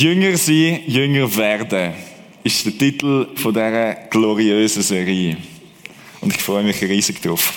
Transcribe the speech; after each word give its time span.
Jünger 0.00 0.34
sein, 0.38 0.80
Jünger 0.86 1.36
werden, 1.36 1.92
ist 2.42 2.64
der 2.64 2.78
Titel 2.78 3.28
von 3.34 3.52
dieser 3.52 3.92
gloriösen 4.08 4.82
Serie. 4.82 5.36
Und 6.22 6.34
ich 6.34 6.40
freue 6.40 6.62
mich 6.62 6.80
riesig 6.80 7.20
drauf. 7.20 7.52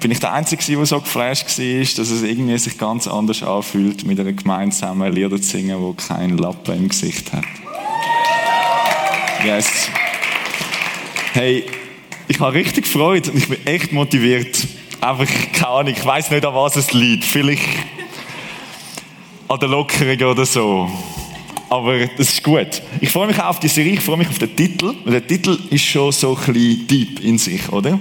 Bin 0.00 0.10
ich 0.10 0.18
der 0.18 0.32
Einzige, 0.32 0.60
der 0.64 0.86
so 0.86 1.00
geflasht 1.00 1.56
war, 1.56 1.80
dass 1.82 2.10
es 2.10 2.22
irgendwie 2.24 2.58
sich 2.58 2.76
ganz 2.76 3.06
anders 3.06 3.44
anfühlt, 3.44 4.04
mit 4.04 4.18
einer 4.18 4.32
gemeinsamen 4.32 5.12
Lieder 5.12 5.40
zu 5.40 5.44
singen, 5.44 5.80
wo 5.80 5.92
kein 5.92 6.36
Lappen 6.36 6.76
im 6.76 6.88
Gesicht 6.88 7.32
hat. 7.32 7.44
Yes. 9.44 9.88
Hey, 11.32 11.64
ich 12.26 12.40
habe 12.40 12.54
richtig 12.54 12.88
Freude 12.88 13.30
und 13.30 13.38
ich 13.38 13.48
bin 13.48 13.64
echt 13.68 13.92
motiviert. 13.92 14.66
Einfach, 15.00 15.28
keine 15.52 15.68
Ahnung, 15.68 15.94
ich 15.96 16.04
weiß 16.04 16.32
nicht, 16.32 16.44
an 16.44 16.56
was 16.56 16.74
es 16.74 16.92
liegt. 16.92 17.24
Vielleicht 17.24 17.62
an 19.46 19.60
der 19.60 19.68
Lockerung 19.68 20.28
oder 20.28 20.44
so. 20.44 20.90
Aber 21.70 22.04
das 22.04 22.32
ist 22.32 22.42
gut. 22.42 22.82
Ich 23.00 23.10
freue 23.10 23.28
mich 23.28 23.38
auch 23.38 23.46
auf 23.46 23.60
die 23.60 23.68
Serie, 23.68 23.92
ich 23.92 24.00
freue 24.00 24.16
mich 24.16 24.28
auf 24.28 24.38
den 24.38 24.54
Titel. 24.56 24.92
Der 25.06 25.24
Titel 25.24 25.56
ist 25.70 25.84
schon 25.84 26.10
so 26.10 26.36
ein 26.36 26.52
bisschen 26.52 26.86
deep 26.88 27.20
in 27.20 27.38
sich, 27.38 27.72
oder? 27.72 27.98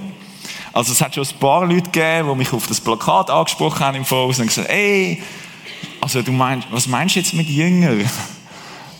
Also 0.73 0.92
es 0.92 1.00
hat 1.00 1.14
schon 1.14 1.23
ein 1.23 1.40
paar 1.40 1.68
Leute 1.68 1.84
gegeben, 1.84 2.30
die 2.32 2.36
mich 2.36 2.52
auf 2.52 2.66
das 2.66 2.82
Plakat 2.82 3.30
angesprochen 3.30 3.80
haben 3.86 3.98
im 3.98 4.05
Voraus 4.05 4.40
und 4.40 4.48
gesagt, 4.48 4.70
ey, 4.70 5.22
also 6.02 6.23
du 6.23 6.32
meinst, 6.32 6.68
was 6.72 6.88
meinst 6.88 7.16
du 7.16 7.20
jetzt 7.20 7.34
mit 7.34 7.48
Jünger? 7.48 7.94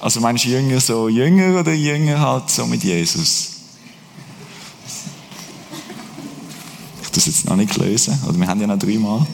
Also 0.02 0.22
meinst 0.22 0.46
du 0.46 0.50
Jünger 0.50 0.80
so 0.80 1.10
Jünger 1.10 1.60
oder 1.60 1.74
Jünger 1.74 2.22
halt 2.22 2.50
so 2.50 2.66
mit 2.66 2.82
Jesus? 2.82 3.64
Ich 7.04 7.12
das 7.12 7.26
jetzt 7.26 7.50
noch 7.50 7.58
nicht 7.58 7.76
lösen, 7.76 8.18
oder 8.26 8.38
wir 8.38 8.48
haben 8.48 8.62
ja 8.62 8.68
noch 8.68 8.80
dreimal. 8.80 9.28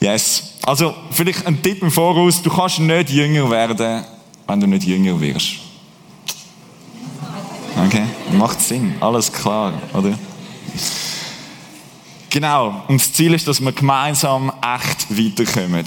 Yes. 0.00 0.51
Also, 0.64 0.94
vielleicht 1.10 1.44
ein 1.46 1.60
Tipp 1.62 1.82
im 1.82 1.90
Voraus. 1.90 2.40
Du 2.40 2.50
kannst 2.50 2.78
nicht 2.78 3.10
jünger 3.10 3.50
werden, 3.50 4.04
wenn 4.46 4.60
du 4.60 4.66
nicht 4.66 4.84
jünger 4.84 5.20
wirst. 5.20 5.54
Okay? 7.86 8.04
Macht 8.32 8.60
Sinn. 8.60 8.94
Alles 9.00 9.32
klar, 9.32 9.74
oder? 9.92 10.16
Genau. 12.30 12.82
Und 12.88 13.00
das 13.00 13.12
Ziel 13.12 13.34
ist, 13.34 13.46
dass 13.48 13.60
wir 13.60 13.72
gemeinsam 13.72 14.52
echt 14.62 15.10
weiterkommen. 15.10 15.84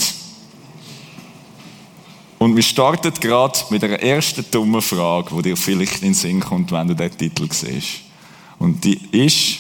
Und 2.38 2.56
wir 2.56 2.64
starten 2.64 3.14
gerade 3.20 3.58
mit 3.70 3.82
der 3.82 4.04
ersten 4.04 4.46
dummen 4.52 4.82
Frage, 4.82 5.34
die 5.38 5.42
dir 5.42 5.58
vielleicht 5.58 6.02
in 6.02 6.10
den 6.10 6.14
Sinn 6.14 6.40
kommt, 6.42 6.72
wenn 6.72 6.88
du 6.88 6.94
den 6.94 7.18
Titel 7.18 7.48
siehst. 7.52 8.02
Und 8.60 8.84
die 8.84 9.00
ist, 9.12 9.60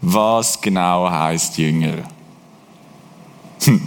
was 0.00 0.60
genau 0.60 1.08
heißt 1.08 1.58
Jünger? 1.58 2.13
Hm. 3.66 3.80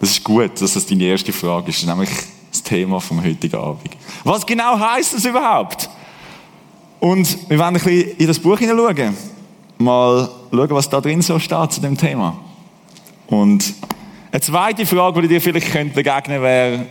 Das 0.00 0.10
ist 0.10 0.24
gut, 0.24 0.60
dass 0.60 0.74
das 0.74 0.86
deine 0.86 1.04
erste 1.04 1.32
Frage 1.32 1.70
ist. 1.70 1.86
Nämlich 1.86 2.10
das 2.50 2.62
Thema 2.62 3.00
vom 3.00 3.22
heutigen 3.22 3.56
Abend. 3.56 3.90
Was 4.24 4.46
genau 4.46 4.78
heißt 4.78 5.14
das 5.14 5.24
überhaupt? 5.24 5.88
Und 7.00 7.48
wir 7.48 7.58
werden 7.58 7.76
ein 7.76 7.82
bisschen 7.82 8.16
in 8.16 8.26
das 8.26 8.38
Buch 8.38 8.58
hineinschauen. 8.58 9.16
Mal 9.78 10.28
schauen, 10.50 10.70
was 10.70 10.88
da 10.88 11.00
drin 11.00 11.22
so 11.22 11.38
steht 11.38 11.72
zu 11.72 11.80
dem 11.80 11.96
Thema. 11.96 12.36
Und 13.28 13.74
eine 14.32 14.40
zweite 14.40 14.84
Frage, 14.86 15.22
die 15.22 15.28
dir 15.28 15.40
vielleicht 15.40 15.72
begegnen 15.94 15.94
könnte, 15.94 16.42
wäre, 16.42 16.86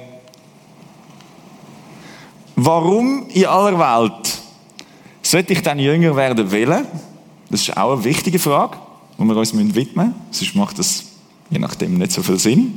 warum 2.55 3.27
in 3.29 3.45
aller 3.45 3.77
Welt 3.77 4.41
sollte 5.21 5.53
ich 5.53 5.61
dann 5.61 5.79
jünger 5.79 6.15
werden 6.15 6.51
wollen? 6.51 6.85
Das 7.49 7.61
ist 7.61 7.75
auch 7.75 7.93
eine 7.93 8.03
wichtige 8.03 8.39
Frage, 8.39 8.77
die 9.17 9.23
wir 9.23 9.35
uns 9.35 9.53
widmen 9.53 9.73
müssen. 9.73 10.15
Sonst 10.31 10.55
macht 10.55 10.79
das 10.79 11.03
je 11.49 11.59
nachdem 11.59 11.97
nicht 11.97 12.11
so 12.11 12.23
viel 12.23 12.39
Sinn. 12.39 12.73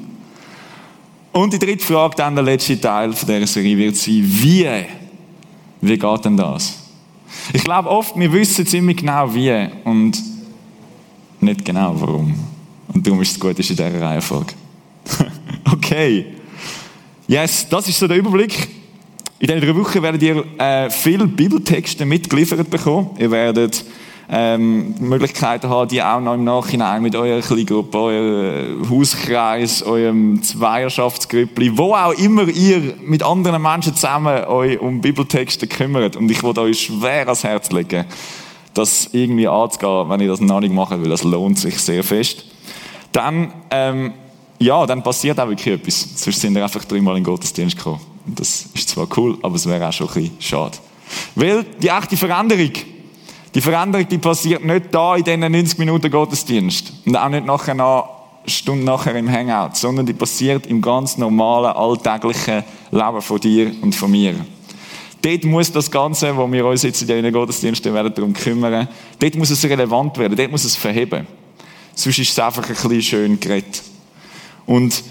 Und 1.32 1.52
die 1.52 1.58
dritte 1.58 1.84
Frage, 1.84 2.16
dann 2.16 2.34
der 2.34 2.44
letzte 2.44 2.80
Teil 2.80 3.12
von 3.12 3.28
dieser 3.28 3.46
Serie 3.46 3.76
wird 3.76 3.96
sein, 3.96 4.24
wie? 4.24 4.66
Wie 5.80 5.98
geht 5.98 6.24
denn 6.24 6.36
das? 6.36 6.76
Ich 7.52 7.62
glaube 7.62 7.88
oft, 7.88 8.18
wir 8.18 8.32
wissen 8.32 8.66
ziemlich 8.66 8.98
genau 8.98 9.32
wie 9.32 9.68
und 9.84 10.20
nicht 11.40 11.64
genau 11.64 11.94
warum. 11.98 12.34
Und 12.92 13.06
darum 13.06 13.22
ist 13.22 13.32
es 13.32 13.40
gut, 13.40 13.58
ist 13.58 13.70
in 13.70 13.76
dieser 13.76 14.00
Reihenfolge. 14.00 14.52
okay. 15.72 16.26
Yes, 17.26 17.68
das 17.68 17.88
ist 17.88 17.98
so 17.98 18.08
der 18.08 18.16
Überblick. 18.16 18.68
In 19.38 19.46
diesen 19.46 19.60
drei 19.60 19.76
Wochen 19.76 20.02
werdet 20.02 20.22
ihr 20.22 20.44
äh, 20.58 20.90
viele 20.90 21.26
Bibeltexte 21.26 22.04
mitgeliefert 22.04 22.68
bekommen. 22.68 23.10
Ihr 23.18 23.30
werdet 23.30 23.84
ähm, 24.32 24.94
Möglichkeiten 25.00 25.68
haben, 25.68 25.88
die 25.88 26.00
auch 26.02 26.20
noch 26.20 26.34
im 26.34 26.44
Nachhinein 26.44 27.02
mit 27.02 27.16
eurer 27.16 27.40
Kleingruppe, 27.40 27.98
eurem 27.98 28.88
Hauskreis, 28.88 29.82
eurem 29.82 30.40
Zweierschaftsgrüppli, 30.40 31.76
wo 31.76 31.94
auch 31.94 32.12
immer 32.12 32.46
ihr 32.46 32.94
mit 33.02 33.24
anderen 33.24 33.60
Menschen 33.60 33.96
zusammen 33.96 34.44
euch 34.44 34.78
um 34.78 35.00
Bibeltexte 35.00 35.66
kümmert. 35.66 36.14
Und 36.14 36.30
ich 36.30 36.44
wollte 36.44 36.60
euch 36.60 36.80
schwer 36.80 37.22
ans 37.22 37.42
Herz 37.42 37.72
legen, 37.72 38.04
das 38.72 39.08
irgendwie 39.10 39.48
anzugehen, 39.48 40.08
wenn 40.08 40.20
ihr 40.20 40.28
das 40.28 40.40
noch 40.40 40.60
nicht 40.60 40.72
macht, 40.72 40.92
weil 40.92 41.10
das 41.10 41.24
lohnt 41.24 41.58
sich 41.58 41.80
sehr 41.80 42.04
fest. 42.04 42.44
Dann, 43.10 43.52
ähm, 43.72 44.12
ja, 44.60 44.86
dann 44.86 45.02
passiert 45.02 45.40
auch 45.40 45.48
wirklich 45.48 45.74
etwas. 45.74 46.06
Sonst 46.14 46.40
sind 46.40 46.54
wir 46.54 46.62
einfach 46.62 46.84
dreimal 46.84 47.16
in 47.16 47.24
den 47.24 47.32
Gottesdienst 47.32 47.76
gekommen. 47.76 48.00
Das 48.26 48.66
ist 48.74 48.90
zwar 48.90 49.08
cool, 49.16 49.38
aber 49.42 49.56
es 49.56 49.68
wäre 49.68 49.88
auch 49.88 49.92
schon 49.92 50.06
ein 50.06 50.14
bisschen 50.14 50.36
schade. 50.38 50.78
Weil 51.34 51.64
die 51.82 51.88
echte 51.88 52.16
Veränderung, 52.16 52.70
die 53.54 53.60
Veränderung, 53.60 54.06
die 54.08 54.18
passiert 54.18 54.64
nicht 54.64 54.86
da 54.92 55.16
in 55.16 55.24
diesen 55.24 55.40
90 55.40 55.78
Minuten 55.78 56.10
Gottesdienst. 56.10 56.92
Und 57.04 57.16
auch 57.16 57.28
nicht 57.28 57.46
nachher 57.46 57.74
noch 57.74 58.20
Stunden 58.46 58.84
nachher 58.84 59.14
im 59.16 59.30
Hangout, 59.30 59.76
sondern 59.76 60.06
die 60.06 60.12
passiert 60.12 60.66
im 60.66 60.80
ganz 60.80 61.18
normalen, 61.18 61.72
alltäglichen 61.72 62.64
Leben 62.90 63.20
von 63.20 63.40
dir 63.40 63.72
und 63.82 63.94
von 63.94 64.10
mir. 64.10 64.34
Dort 65.22 65.44
muss 65.44 65.70
das 65.70 65.90
Ganze, 65.90 66.34
wo 66.36 66.50
wir 66.50 66.64
uns 66.64 66.82
jetzt 66.82 67.02
in 67.02 67.08
diesen 67.08 67.32
Gottesdiensten 67.32 67.92
werden 67.92 68.14
darum 68.14 68.32
kümmern, 68.32 68.88
dort 69.18 69.34
muss 69.34 69.50
es 69.50 69.62
relevant 69.64 70.16
werden, 70.16 70.36
dort 70.36 70.50
muss 70.50 70.64
es 70.64 70.76
verheben. 70.76 71.26
Sonst 71.94 72.18
ist 72.18 72.30
es 72.30 72.38
einfach 72.38 72.62
ein 72.62 72.68
bisschen 72.74 73.02
schön 73.02 73.38
geredet. 73.38 73.82
Und 74.64 75.02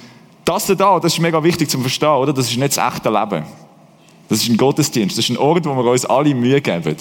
das 0.44 0.66
da, 0.66 1.00
das 1.00 1.14
ist 1.14 1.20
mega 1.20 1.44
wichtig 1.44 1.70
zum 1.70 1.82
Verstehen, 1.82 2.10
oder? 2.10 2.34
Das 2.34 2.50
ist 2.50 2.58
nicht 2.58 2.76
das 2.76 2.94
echte 2.94 3.10
Leben. 3.10 3.44
Das 4.28 4.42
ist 4.42 4.50
ein 4.50 4.58
Gottesdienst. 4.58 5.18
Das 5.18 5.26
ist 5.26 5.30
ein 5.30 5.38
Ort, 5.38 5.66
wo 5.66 5.76
wir 5.76 5.92
uns 5.92 6.06
alle 6.06 6.34
Mühe 6.34 6.62
geben. 6.62 6.96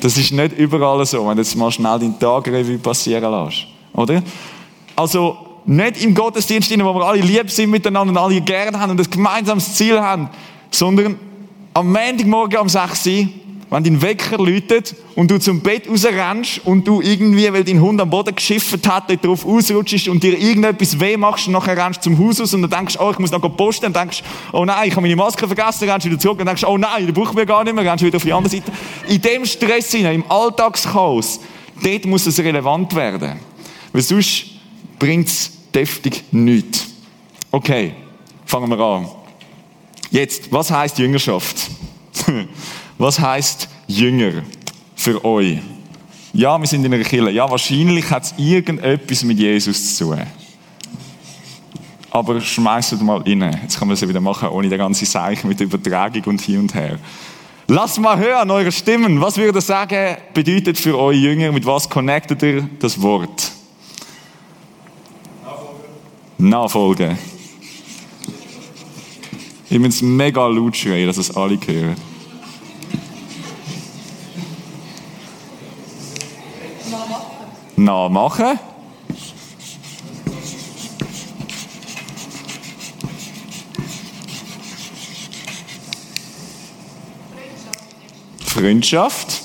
Das 0.00 0.16
ist 0.16 0.32
nicht 0.32 0.56
überall 0.56 1.04
so, 1.04 1.26
wenn 1.26 1.36
du 1.36 1.42
jetzt 1.42 1.56
mal 1.56 1.70
schnell 1.70 1.98
deinen 1.98 2.18
Tag 2.18 2.46
Revue 2.48 2.78
passieren 2.78 3.30
lässt. 3.32 3.66
Oder? 3.92 4.22
Also, 4.94 5.36
nicht 5.66 6.02
im 6.02 6.14
Gottesdienst, 6.14 6.70
wo 6.70 6.94
wir 6.94 7.04
alle 7.04 7.20
lieb 7.20 7.50
sind 7.50 7.70
miteinander 7.70 8.12
und 8.12 8.16
alle 8.16 8.40
gerne 8.40 8.78
haben 8.78 8.92
und 8.92 9.00
ein 9.00 9.10
gemeinsames 9.10 9.74
Ziel 9.74 10.00
haben, 10.00 10.30
sondern 10.70 11.18
am 11.74 11.92
Montagmorgen 11.92 12.58
um 12.58 12.68
6 12.68 13.06
Uhr 13.06 13.28
wenn 13.70 13.84
dein 13.84 14.00
Wecker 14.00 14.38
läutet 14.38 14.94
und 15.14 15.30
du 15.30 15.38
zum 15.38 15.60
Bett 15.60 15.88
rausrennst 15.88 16.62
und 16.64 16.86
du 16.86 17.02
irgendwie, 17.02 17.52
weil 17.52 17.64
dein 17.64 17.80
Hund 17.80 18.00
am 18.00 18.08
Boden 18.08 18.34
geschifft 18.34 18.88
hat, 18.88 19.10
dort 19.10 19.24
drauf 19.24 19.44
ausrutschst 19.44 20.08
und 20.08 20.22
dir 20.22 20.38
irgendetwas 20.38 20.98
weh 20.98 21.16
machst 21.16 21.46
und 21.48 21.52
nachher 21.52 21.76
rennst 21.76 22.02
zum 22.02 22.18
Haus 22.18 22.40
aus 22.40 22.54
und 22.54 22.62
dann 22.62 22.70
denkst, 22.70 22.96
oh, 22.98 23.10
ich 23.10 23.18
muss 23.18 23.30
noch 23.30 23.40
posten 23.56 23.86
und 23.86 23.96
denkst, 23.96 24.22
oh 24.52 24.64
nein, 24.64 24.88
ich 24.88 24.92
habe 24.92 25.02
meine 25.02 25.16
Maske 25.16 25.46
vergessen, 25.46 25.88
rennst 25.88 26.06
wieder 26.06 26.18
zurück 26.18 26.40
und 26.40 26.46
denkst, 26.46 26.64
oh 26.64 26.78
nein, 26.78 27.06
die 27.06 27.12
brauchen 27.12 27.36
wir 27.36 27.44
gar 27.44 27.62
nicht 27.62 27.74
mehr, 27.74 27.84
rennst 27.84 28.04
wieder 28.04 28.16
auf 28.16 28.22
die 28.22 28.32
andere 28.32 28.54
Seite. 28.54 28.72
In 29.06 29.20
dem 29.20 29.44
Stress 29.44 29.92
hinein, 29.92 30.14
im 30.16 30.30
Alltagschaos, 30.30 31.40
dort 31.82 32.06
muss 32.06 32.26
es 32.26 32.38
relevant 32.38 32.94
werden. 32.94 33.38
Weil 33.92 34.02
sonst 34.02 34.46
bringt 34.98 35.28
es 35.28 35.52
deftig 35.74 36.24
nichts. 36.30 36.86
Okay, 37.50 37.92
fangen 38.46 38.70
wir 38.70 38.78
an. 38.78 39.08
Jetzt, 40.10 40.50
was 40.50 40.70
heißt 40.70 40.98
Jüngerschaft? 40.98 41.70
Was 42.98 43.18
heißt 43.18 43.68
Jünger 43.86 44.42
für 44.94 45.24
euch? 45.24 45.58
Ja, 46.32 46.58
wir 46.58 46.66
sind 46.66 46.84
in 46.84 46.92
einer 46.92 47.04
Kirche. 47.04 47.30
Ja, 47.30 47.50
wahrscheinlich 47.50 48.10
hat 48.10 48.24
es 48.24 48.34
irgendetwas 48.36 49.22
mit 49.24 49.38
Jesus 49.38 49.96
zu 49.96 50.10
tun. 50.10 50.22
Aber 52.10 52.40
schmeißt 52.40 53.00
mal 53.02 53.18
rein. 53.18 53.58
Jetzt 53.62 53.78
kann 53.78 53.88
man 53.88 53.94
es 53.94 54.00
ja 54.00 54.08
wieder 54.08 54.20
machen, 54.20 54.48
ohne 54.48 54.68
den 54.68 54.78
ganzen 54.78 55.06
Zeichen 55.06 55.48
mit 55.48 55.60
Übertragung 55.60 56.22
und 56.24 56.40
hin 56.40 56.60
und 56.60 56.74
her. 56.74 56.98
Lasst 57.68 58.00
mal 58.00 58.18
hören, 58.18 58.50
eure 58.50 58.72
Stimmen. 58.72 59.20
Was 59.20 59.36
würde 59.36 59.58
ihr 59.58 59.62
sagen, 59.62 60.16
bedeutet 60.34 60.78
für 60.78 60.98
euch 60.98 61.18
Jünger, 61.18 61.52
mit 61.52 61.66
was 61.66 61.88
connectet 61.88 62.42
ihr 62.42 62.68
das 62.78 63.00
Wort? 63.00 63.52
Nachfolge. 66.38 67.04
Nachfolge. 67.08 67.18
Ich 69.70 69.78
muss 69.78 70.00
mega 70.00 70.46
laut 70.46 70.76
schreien, 70.76 71.06
dass 71.06 71.18
es 71.18 71.36
alle 71.36 71.58
hören. 71.66 72.07
Nachmachen. 77.88 78.58
Freundschaft. 88.44 89.42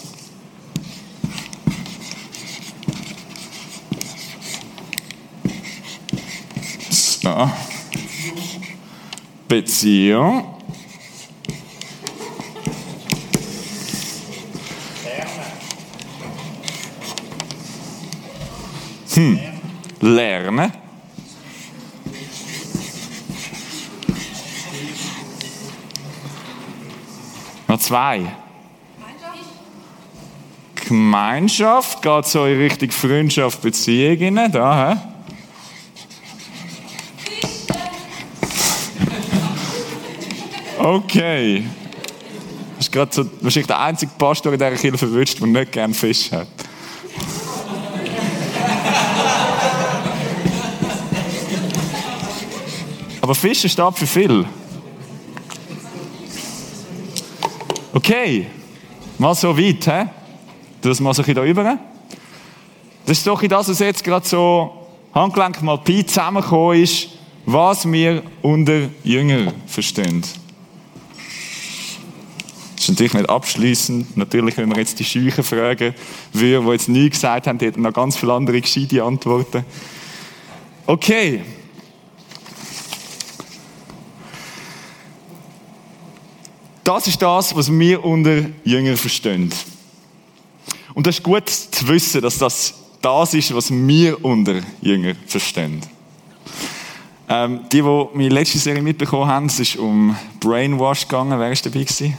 So. 6.89 7.49
Beziehung. 9.47 10.53
Hm. 19.15 19.39
Lernen. 20.01 20.71
Noch 27.67 27.71
zwei. 27.83 28.21
Gemeinschaft 30.87 32.01
geht 32.01 32.25
so 32.25 32.45
in 32.45 32.57
Richtung 32.57 32.91
Freundschaft, 32.91 33.61
Beziehungen. 33.61 34.51
Da, 34.51 34.89
hä? 34.89 34.97
Okay. 40.77 41.63
Das 42.77 42.87
ist 42.87 42.91
gerade 42.91 43.13
so, 43.13 43.25
wahrscheinlich 43.41 43.67
der 43.67 43.79
einzige 43.79 44.11
Pastor 44.17 44.53
in 44.53 44.59
dieser 44.59 44.71
Kirche 44.71 44.97
verwünscht, 44.97 45.39
der 45.39 45.47
nicht 45.47 45.71
gerne 45.71 45.93
Fisch 45.93 46.31
hat. 46.31 46.47
Aber 53.21 53.35
Fische 53.35 53.69
steht 53.69 53.97
für 53.97 54.07
viel. 54.07 54.45
Okay, 57.95 58.47
mal 59.19 59.35
so 59.35 59.55
weit, 59.55 59.85
hä? 59.85 60.05
Das 60.81 60.99
mal 60.99 61.13
so 61.13 61.21
ein 61.21 61.25
bisschen 61.25 61.35
da 61.35 61.41
rüber. 61.41 61.77
Das 63.05 63.19
ist 63.19 63.27
doch 63.27 63.39
das, 63.39 63.69
was 63.69 63.77
jetzt 63.77 64.03
gerade 64.03 64.27
so 64.27 64.87
Handgelenk 65.13 65.61
mal 65.61 65.77
Pi 65.77 66.03
zusammengekommen 66.03 66.81
ist, 66.81 67.09
was 67.45 67.89
wir 67.91 68.23
unter 68.41 68.89
Jünger 69.03 69.53
verstehen. 69.67 70.21
Das 70.21 70.31
ist 72.79 72.89
natürlich 72.89 73.13
nicht 73.13 73.29
abschließend. 73.29 74.17
Natürlich, 74.17 74.57
wenn 74.57 74.71
wir 74.71 74.79
jetzt 74.79 74.97
die 74.99 75.05
Scheuchen 75.05 75.43
fragen 75.43 75.93
würden, 76.33 76.65
die 76.65 76.71
jetzt 76.71 76.89
nie 76.89 77.09
gesagt 77.11 77.45
haben, 77.45 77.59
die 77.59 77.67
hätten 77.67 77.83
noch 77.83 77.93
ganz 77.93 78.17
viele 78.17 78.33
andere 78.33 78.59
gescheite 78.59 79.03
Antworten. 79.03 79.63
Okay. 80.87 81.43
Das 86.83 87.07
ist 87.07 87.21
das, 87.21 87.55
was 87.55 87.71
wir 87.71 88.03
unter 88.03 88.45
Jünger 88.63 88.97
verstehen. 88.97 89.51
Und 90.93 91.07
das 91.07 91.17
ist 91.17 91.23
gut 91.23 91.49
zu 91.49 91.87
wissen, 91.87 92.21
dass 92.21 92.37
das 92.37 92.75
das 93.01 93.33
ist, 93.33 93.53
was 93.53 93.69
wir 93.69 94.23
unter 94.23 94.61
Jünger 94.81 95.13
verstehen. 95.27 95.81
Ähm, 97.27 97.61
die, 97.71 97.81
die 97.81 98.05
meine 98.13 98.29
letzte 98.29 98.57
Serie 98.57 98.81
mitbekommen 98.81 99.27
haben, 99.27 99.45
es 99.47 99.59
ist 99.59 99.75
um 99.75 100.15
Brainwash 100.39 101.07
gegangen. 101.07 101.37
Wer 101.37 101.51
ist 101.51 101.65
dabei 101.65 101.83
gewesen? 101.83 102.17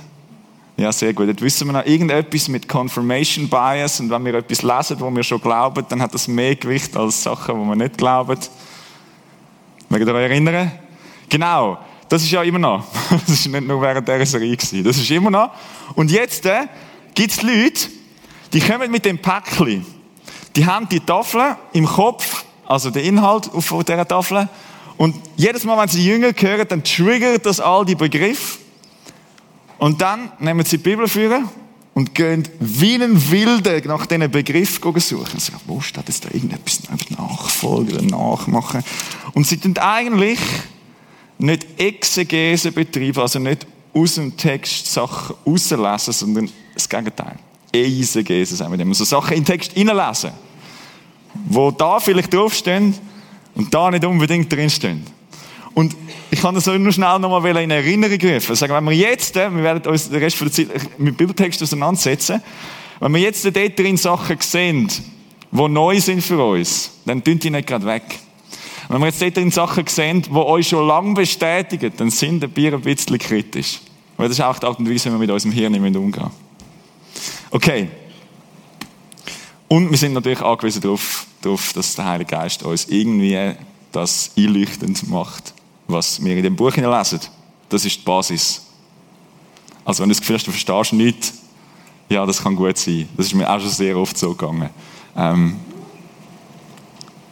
Ja, 0.76 0.92
sehr 0.92 1.14
gut. 1.14 1.28
Jetzt 1.28 1.40
wissen 1.40 1.68
wir 1.68 1.72
noch 1.72 1.86
irgendetwas 1.86 2.48
mit 2.48 2.68
Confirmation 2.68 3.48
Bias 3.48 4.00
und 4.00 4.10
wenn 4.10 4.24
wir 4.24 4.34
etwas 4.34 4.62
lesen, 4.62 5.00
wo 5.00 5.10
wir 5.10 5.22
schon 5.22 5.40
glauben, 5.40 5.86
dann 5.88 6.02
hat 6.02 6.12
das 6.12 6.28
mehr 6.28 6.56
Gewicht 6.56 6.96
als 6.96 7.22
Sachen, 7.22 7.58
wo 7.58 7.64
wir 7.64 7.76
nicht 7.76 7.96
glauben. 7.96 8.38
Mögt 9.88 10.06
ihr 10.06 10.14
euch 10.14 10.30
erinnern? 10.30 10.72
Genau. 11.28 11.78
Das 12.08 12.22
ist 12.22 12.30
ja 12.30 12.42
immer 12.42 12.58
noch. 12.58 12.84
Das 13.10 13.28
ist 13.28 13.46
nicht 13.46 13.66
nur 13.66 13.80
während 13.80 14.06
dieser 14.06 14.26
Serie 14.26 14.56
gewesen. 14.56 14.84
Das 14.84 14.96
ist 14.96 15.10
immer 15.10 15.30
noch. 15.30 15.50
Und 15.94 16.10
jetzt 16.10 16.46
äh, 16.46 16.66
gibt 17.14 17.32
es 17.32 17.42
Leute, 17.42 17.88
die 18.52 18.60
kommen 18.60 18.90
mit 18.90 19.04
dem 19.04 19.18
Päckchen. 19.18 19.84
Die 20.56 20.66
haben 20.66 20.88
die 20.88 21.00
Tafel 21.00 21.56
im 21.72 21.86
Kopf, 21.86 22.44
also 22.66 22.90
den 22.90 23.04
Inhalt 23.04 23.52
auf 23.52 23.74
dieser 23.84 24.06
Tafel. 24.06 24.48
Und 24.96 25.16
jedes 25.36 25.64
Mal, 25.64 25.76
wenn 25.80 25.88
sie 25.88 26.06
Jünger 26.06 26.32
hören, 26.36 26.66
dann 26.68 26.84
triggert 26.84 27.44
das 27.46 27.58
all 27.58 27.84
die 27.84 27.96
Begriffe. 27.96 28.58
Und 29.78 30.00
dann 30.00 30.30
nehmen 30.38 30.64
sie 30.64 30.78
die 30.78 30.82
Bibel 30.84 31.08
führen 31.08 31.48
und 31.94 32.14
gehen 32.14 32.48
wie 32.60 32.94
ein 32.94 33.30
Wilder 33.30 33.80
nach 33.86 34.06
diesen 34.06 34.30
Begriffen 34.30 35.00
suchen. 35.00 35.32
Und 35.32 35.40
sagen, 35.40 35.60
wo 35.66 35.80
steht 35.80 36.08
jetzt 36.08 36.24
da 36.24 36.28
irgendetwas 36.32 36.82
nachfolgen 37.10 38.06
nachmachen? 38.06 38.84
Und 39.32 39.46
sie 39.46 39.56
tun 39.56 39.76
eigentlich 39.78 40.38
nicht 41.44 41.66
Exegese 41.78 42.72
betreiben, 42.72 43.20
also 43.20 43.38
nicht 43.38 43.66
aus 43.92 44.14
dem 44.16 44.36
Text 44.36 44.92
Sachen 44.92 45.36
rauslesen, 45.46 46.12
sondern 46.12 46.50
das 46.74 46.88
Gegenteil. 46.88 47.36
Eisegese, 47.74 48.56
sagen 48.56 48.72
wir 48.72 48.78
dem. 48.78 48.88
Also 48.88 49.04
Sachen 49.04 49.34
in 49.34 49.40
den 49.40 49.46
Text 49.46 49.72
hineinlesen, 49.72 50.30
wo 51.46 51.70
da 51.70 52.00
vielleicht 52.00 52.32
draufstehen 52.32 52.94
und 53.54 53.72
da 53.72 53.90
nicht 53.90 54.04
unbedingt 54.04 54.52
drinstehen. 54.52 55.04
Und 55.74 55.96
ich 56.30 56.40
kann 56.40 56.54
das 56.54 56.66
nur 56.66 56.92
schnell 56.92 57.18
nochmal 57.18 57.56
in 57.56 57.70
Erinnerung 57.70 58.20
rufen. 58.20 58.54
Sagen, 58.54 58.74
wenn 58.74 58.84
wir 58.84 58.96
jetzt, 58.96 59.34
wir 59.34 59.54
werden 59.54 59.90
uns 59.90 60.08
den 60.08 60.22
Rest 60.22 60.40
der 60.40 60.52
Zeit 60.52 60.68
mit 60.98 61.16
Bibeltext 61.16 61.62
auseinandersetzen, 61.62 62.40
wenn 63.00 63.12
wir 63.12 63.20
jetzt 63.20 63.44
dort 63.44 63.78
drin 63.78 63.96
Sachen 63.96 64.36
sehen, 64.40 64.88
die 65.50 65.68
neu 65.68 66.00
sind 66.00 66.22
für 66.22 66.42
uns, 66.44 66.92
dann 67.04 67.22
tun 67.22 67.38
die 67.38 67.50
nicht 67.50 67.66
gerade 67.66 67.86
weg. 67.86 68.04
Wenn 68.88 69.00
wir 69.00 69.06
jetzt 69.06 69.22
dort 69.22 69.36
drin 69.36 69.50
Sachen 69.50 69.86
sehen, 69.86 70.22
die 70.22 70.30
euch 70.30 70.68
schon 70.68 70.86
lange 70.86 71.14
bestätigen, 71.14 71.92
dann 71.96 72.10
sind 72.10 72.54
Bier 72.54 72.74
ein 72.74 72.80
bisschen 72.80 73.18
kritisch. 73.18 73.80
Weil 74.16 74.28
das 74.28 74.38
ist 74.38 74.44
auch 74.44 74.58
die 74.58 74.66
Art 74.66 74.78
und 74.78 74.90
Weise, 74.90 75.08
wie 75.08 75.14
wir 75.14 75.18
mit 75.18 75.30
unserem 75.30 75.52
Hirn 75.52 75.96
umgehen 75.96 76.30
Okay. 77.50 77.88
Und 79.68 79.90
wir 79.90 79.98
sind 79.98 80.12
natürlich 80.12 80.40
angewiesen 80.40 80.82
darauf, 80.82 81.26
darauf, 81.40 81.72
dass 81.72 81.94
der 81.94 82.04
Heilige 82.04 82.30
Geist 82.30 82.62
uns 82.62 82.86
irgendwie 82.86 83.54
das 83.90 84.30
einleuchtend 84.36 85.08
macht, 85.08 85.54
was 85.86 86.22
wir 86.22 86.36
in 86.36 86.42
dem 86.42 86.56
Buch 86.56 86.76
lesen. 86.76 87.20
Das 87.68 87.84
ist 87.84 87.98
die 87.98 88.04
Basis. 88.04 88.66
Also 89.84 90.02
wenn 90.02 90.08
du 90.08 90.14
das 90.14 90.20
Gefühl 90.20 90.36
hast, 90.36 90.46
du 90.46 90.50
verstehst 90.50 90.92
nicht, 90.92 91.32
ja, 92.08 92.26
das 92.26 92.42
kann 92.42 92.56
gut 92.56 92.76
sein. 92.76 93.08
Das 93.16 93.26
ist 93.26 93.34
mir 93.34 93.50
auch 93.50 93.60
schon 93.60 93.70
sehr 93.70 93.96
oft 93.96 94.16
so 94.16 94.30
gegangen. 94.34 94.70
Ähm, 95.16 95.56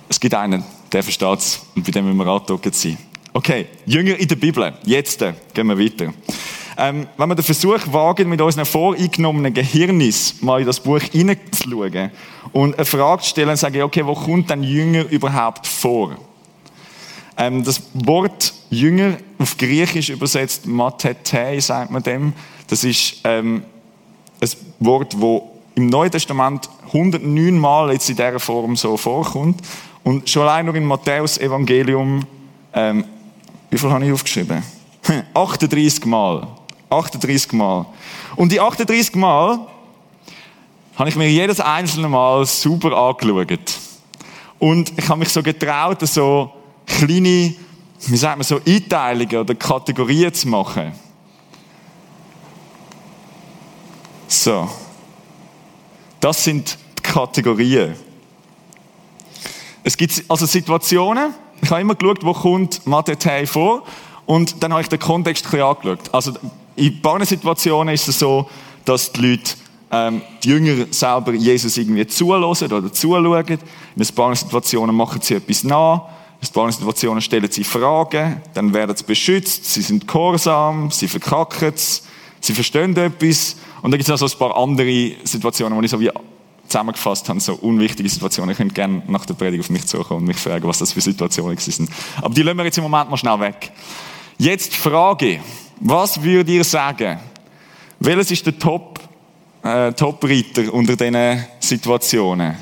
es 0.09 0.19
gibt 0.19 0.35
einen, 0.35 0.65
der 0.93 1.03
versteht 1.03 1.39
es 1.39 1.63
und 1.75 1.85
bei 1.85 1.91
dem 1.91 2.05
müssen 2.05 2.19
wir 2.19 2.27
angedocken 2.27 2.73
sein. 2.73 2.99
Okay, 3.33 3.67
Jünger 3.87 4.17
in 4.17 4.29
der 4.29 4.37
Bibel. 4.37 4.75
Jetzt 4.85 5.23
äh, 5.23 5.33
gehen 5.55 5.67
wir 5.67 5.79
weiter. 5.79 6.13
Ähm, 6.77 7.07
wenn 7.17 7.29
wir 7.29 7.35
den 7.35 7.45
Versuch 7.45 7.81
wagen, 7.91 8.29
mit 8.29 8.41
unseren 8.41 8.65
voreingenommenen 8.65 9.53
Gehirnis 9.55 10.43
mal 10.43 10.61
in 10.61 10.67
das 10.67 10.81
Buch 10.81 11.01
hineinzuschauen 11.01 12.11
und 12.53 12.75
eine 12.75 12.85
Frage 12.85 13.23
zu 13.23 13.31
stellen 13.31 13.51
und 13.51 13.57
sagen, 13.57 13.83
okay, 13.83 14.05
wo 14.05 14.15
kommt 14.15 14.51
denn 14.51 14.63
Jünger 14.63 15.09
überhaupt 15.09 15.67
vor? 15.67 16.17
Ähm, 17.37 17.65
das 17.65 17.83
Wort 17.95 18.53
Jünger 18.71 19.17
auf 19.39 19.57
Griechisch 19.57 20.11
übersetzt, 20.11 20.67
Matete, 20.67 21.61
sagt 21.61 21.91
man 21.91 22.03
dem. 22.03 22.33
Das 22.69 22.85
ist 22.85 23.21
ähm, 23.25 23.65
ein 24.41 24.49
Wort, 24.81 25.15
das 25.15 25.43
im 25.75 25.87
Neuen 25.87 26.11
Testament 26.11 26.69
109 26.89 27.59
Mal 27.59 27.93
jetzt 27.93 28.11
in 28.11 28.17
dieser 28.17 28.41
Form 28.41 28.77
so 28.77 28.97
vorkommt. 28.97 29.61
Und 30.05 30.29
schon 30.29 30.43
allein 30.43 30.67
nur 30.67 30.75
im 30.75 30.85
Matthäus-Evangelium, 30.85 32.27
ähm, 32.75 33.05
wie 33.71 33.79
viel 33.79 33.91
habe 33.91 34.05
ich 34.05 34.13
aufgeschrieben? 34.13 34.63
38 35.35 36.05
Mal. 36.07 36.47
38 36.91 37.53
Mal. 37.53 37.87
Und 38.37 38.53
die 38.53 38.61
38 38.61 39.15
Mal 39.15 39.67
habe 40.97 41.09
ich 41.09 41.17
mir 41.17 41.29
jedes 41.29 41.61
einzelne 41.61 42.09
Mal 42.09 42.45
super 42.47 42.93
angeschaut. 42.97 43.79
Und 44.59 44.93
ich 44.97 45.09
habe 45.09 45.21
mich 45.21 45.31
so 45.31 45.43
getraut, 45.43 46.07
so 46.07 46.53
kleine, 46.87 47.55
wie 48.07 48.17
sagt 48.17 48.37
man, 48.37 48.45
so 48.45 48.61
Einteilungen 48.67 49.37
oder 49.37 49.55
Kategorien 49.55 50.33
zu 50.33 50.49
machen. 50.49 50.93
So. 54.29 54.69
Das 56.21 56.45
sind 56.45 56.79
die 56.99 57.03
Kategorien. 57.03 57.97
Es 59.85 59.97
gibt 59.97 60.25
also 60.29 60.47
Situationen, 60.47 61.35
ich 61.61 61.71
habe 61.71 61.81
immer 61.81 61.95
geschaut, 61.95 62.25
wo 62.25 62.33
kommt 62.33 62.87
Mathe 62.87 63.17
vor 63.47 63.83
und 64.27 64.63
dann 64.63 64.73
habe 64.73 64.83
ich 64.83 64.89
den 64.89 64.99
Kontext 64.99 65.45
ein 65.47 65.51
bisschen 65.51 65.67
angeschaut. 65.67 66.15
Also 66.15 66.33
in 66.77 66.87
ein 66.87 67.03
paar 67.03 67.25
Situationen 67.25 67.95
ist 67.95 68.09
es 68.09 68.19
so, 68.19 68.49
dass 68.85 69.13
die 69.13 69.31
Leute 69.31 69.53
ähm, 69.91 70.23
die 70.43 70.49
Jünger 70.49 70.87
selber 70.91 71.33
Jesus 71.33 71.77
irgendwie 71.77 72.07
zulassen 72.07 72.73
oder 72.73 72.93
zuschauen. 72.93 73.47
In 73.47 73.59
ein 73.99 74.15
paar 74.15 74.35
Situationen 74.35 74.95
machen 74.95 75.21
sie 75.21 75.35
etwas 75.35 75.65
nach. 75.65 76.09
In 76.41 76.49
ein 76.49 76.53
paar 76.53 76.73
Situationen 76.73 77.21
stellen 77.21 77.51
sie 77.51 77.63
Fragen. 77.63 78.41
Dann 78.55 78.73
werden 78.73 78.97
sie 78.97 79.05
beschützt. 79.05 79.67
Sie 79.67 79.83
sind 79.83 80.09
gehorsam. 80.09 80.91
Sie 80.91 81.09
verkacken 81.09 81.73
es. 81.75 82.05
Sie 82.41 82.55
verstehen 82.55 82.97
etwas. 82.97 83.57
Und 83.83 83.91
dann 83.91 83.99
gibt 83.99 84.03
es 84.03 84.09
noch 84.09 84.17
so 84.17 84.27
ein 84.27 84.39
paar 84.39 84.57
andere 84.57 85.13
Situationen, 85.25 85.77
wo 85.77 85.83
ich 85.83 85.91
so 85.91 86.01
wie 86.01 86.11
zusammengefasst 86.67 87.29
habe, 87.29 87.41
so 87.41 87.55
unwichtige 87.55 88.09
Situationen. 88.09 88.51
Ihr 88.51 88.57
könnt 88.57 88.75
gerne 88.75 89.03
nach 89.07 89.27
der 89.27 89.35
Predigt 89.35 89.63
auf 89.63 89.71
mich 89.71 89.87
zukommen 89.87 90.21
und 90.21 90.27
mich 90.27 90.39
fragen, 90.39 90.67
was 90.67 90.79
das 90.79 90.93
für 90.93 91.01
Situationen 91.01 91.57
sind. 91.59 91.91
Aber 92.21 92.35
die 92.35 92.43
lassen 92.43 92.59
wir 92.59 92.65
jetzt 92.65 92.79
im 92.79 92.85
Moment 92.85 93.11
mal 93.11 93.17
schnell 93.17 93.39
weg. 93.41 93.73
Jetzt 94.39 94.75
Frage. 94.75 95.41
Was 95.81 96.23
würdet 96.23 96.49
ihr 96.49 96.65
sagen? 96.65 97.19
Welches 98.01 98.31
ist 98.31 98.47
der 98.47 98.59
Top, 98.59 99.01
äh, 99.63 99.93
Top-Reiter 99.93 100.73
unter 100.73 100.97
diesen 100.97 101.45
Situationen? 101.61 102.57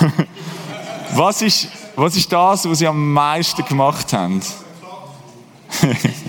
was, 1.14 1.42
ist, 1.42 1.68
was 1.96 2.16
ist 2.16 2.32
das, 2.32 2.68
was 2.68 2.78
sie 2.78 2.86
am 2.86 3.12
meisten 3.12 3.64
gemacht 3.64 4.12
haben? 4.12 4.42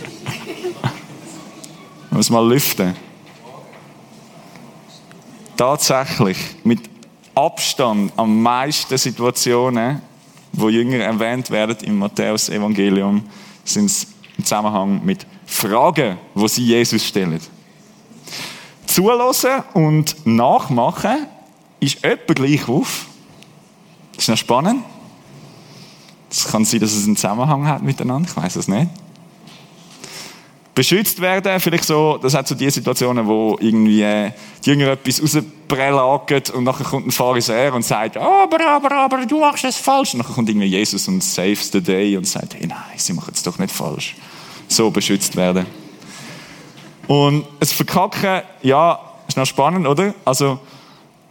muss 2.12 2.30
mal 2.30 2.46
lüften. 2.48 2.96
Tatsächlich, 5.60 6.38
mit 6.63 6.89
Abstand 7.36 8.13
am 8.16 8.42
meisten 8.42 8.98
Situationen, 8.98 10.01
wo 10.54 10.70
Jünger 10.70 11.00
erwähnt 11.00 11.51
werden 11.51 11.75
im 11.84 12.00
Matthäus-Evangelium, 12.00 13.25
sind 13.66 13.88
es 13.88 14.08
im 14.38 14.46
Zusammenhang 14.46 15.01
mit 15.04 15.28
Fragen, 15.46 16.18
wo 16.34 16.48
sie 16.48 16.63
Jesus 16.63 17.04
stellen. 17.04 17.42
Zulassen 18.86 19.66
und 19.74 20.25
nachmachen 20.25 21.28
ist 21.82 22.06
etwa 22.06 22.34
gleich 22.36 22.70
auf. 22.70 23.08
Ist 24.18 24.30
noch 24.30 24.38
spannend. 24.38 24.86
Es 26.32 26.48
kann 26.48 26.63
sein, 26.63 26.80
dass 26.80 26.94
es 26.94 27.06
einen 27.06 27.18
Zusammenhang 27.18 27.68
hat 27.68 27.84
miteinander, 27.84 28.30
ich 28.30 28.38
weiß 28.38 28.56
es 28.56 28.70
nicht. 28.70 28.89
Beschützt 30.79 31.19
werden, 31.19 31.59
vielleicht 31.59 31.83
so, 31.83 32.17
das 32.21 32.33
hat 32.33 32.48
so 32.48 32.55
die 32.55 32.69
Situationen, 32.69 33.27
wo 33.27 33.57
irgendwie 33.59 34.01
äh, 34.01 34.31
die 34.63 34.69
Jünger 34.69 34.93
etwas 34.93 35.21
rausprelagen 35.21 36.41
und 36.53 36.63
nachher 36.63 36.86
kommt 36.86 37.05
ein 37.05 37.12
Pharisäer 37.12 37.74
und 37.74 37.83
sagt, 37.83 38.15
aber, 38.15 38.65
aber, 38.65 38.89
aber, 38.89 39.25
du 39.25 39.41
machst 39.41 39.65
es 39.65 39.75
falsch. 39.75 40.13
Und 40.13 40.19
nachher 40.19 40.36
kommt 40.36 40.48
irgendwie 40.48 40.67
Jesus 40.67 41.05
und 41.09 41.21
saves 41.21 41.69
the 41.69 41.81
day 41.81 42.15
und 42.15 42.25
sagt, 42.25 42.53
hey, 42.53 42.65
nein, 42.65 42.77
sie 42.95 43.12
machen 43.12 43.33
es 43.36 43.43
doch 43.43 43.59
nicht 43.59 43.74
falsch. 43.74 44.15
So 44.69 44.89
beschützt 44.89 45.36
werden. 45.36 45.65
Und 47.07 47.45
es 47.59 47.74
Verkacken, 47.74 48.43
ja, 48.62 49.01
ist 49.27 49.36
noch 49.36 49.45
spannend, 49.45 49.86
oder? 49.86 50.13
Also, 50.24 50.59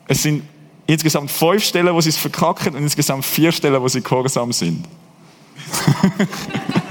es 0.08 0.24
sind 0.24 0.42
insgesamt 0.86 1.30
fünf 1.30 1.64
Stellen, 1.64 1.94
wo 1.94 2.02
sie 2.02 2.10
es 2.10 2.18
verkacken 2.18 2.74
und 2.74 2.82
insgesamt 2.82 3.24
vier 3.24 3.50
Stellen, 3.50 3.80
wo 3.80 3.88
sie 3.88 4.02
gehorsam 4.02 4.52
sind. 4.52 4.84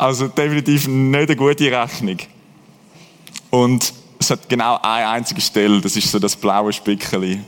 also 0.00 0.28
definitiv 0.28 0.88
nicht 0.88 1.28
eine 1.28 1.36
gute 1.36 1.70
Rechnung. 1.70 2.16
Und 3.50 3.92
es 4.18 4.30
hat 4.30 4.48
genau 4.48 4.78
eine 4.82 5.08
einzige 5.08 5.40
Stelle, 5.40 5.80
das 5.80 5.96
ist 5.96 6.10
so 6.10 6.18
das 6.18 6.36
blaue 6.36 6.72
Spickeli, 6.72 7.40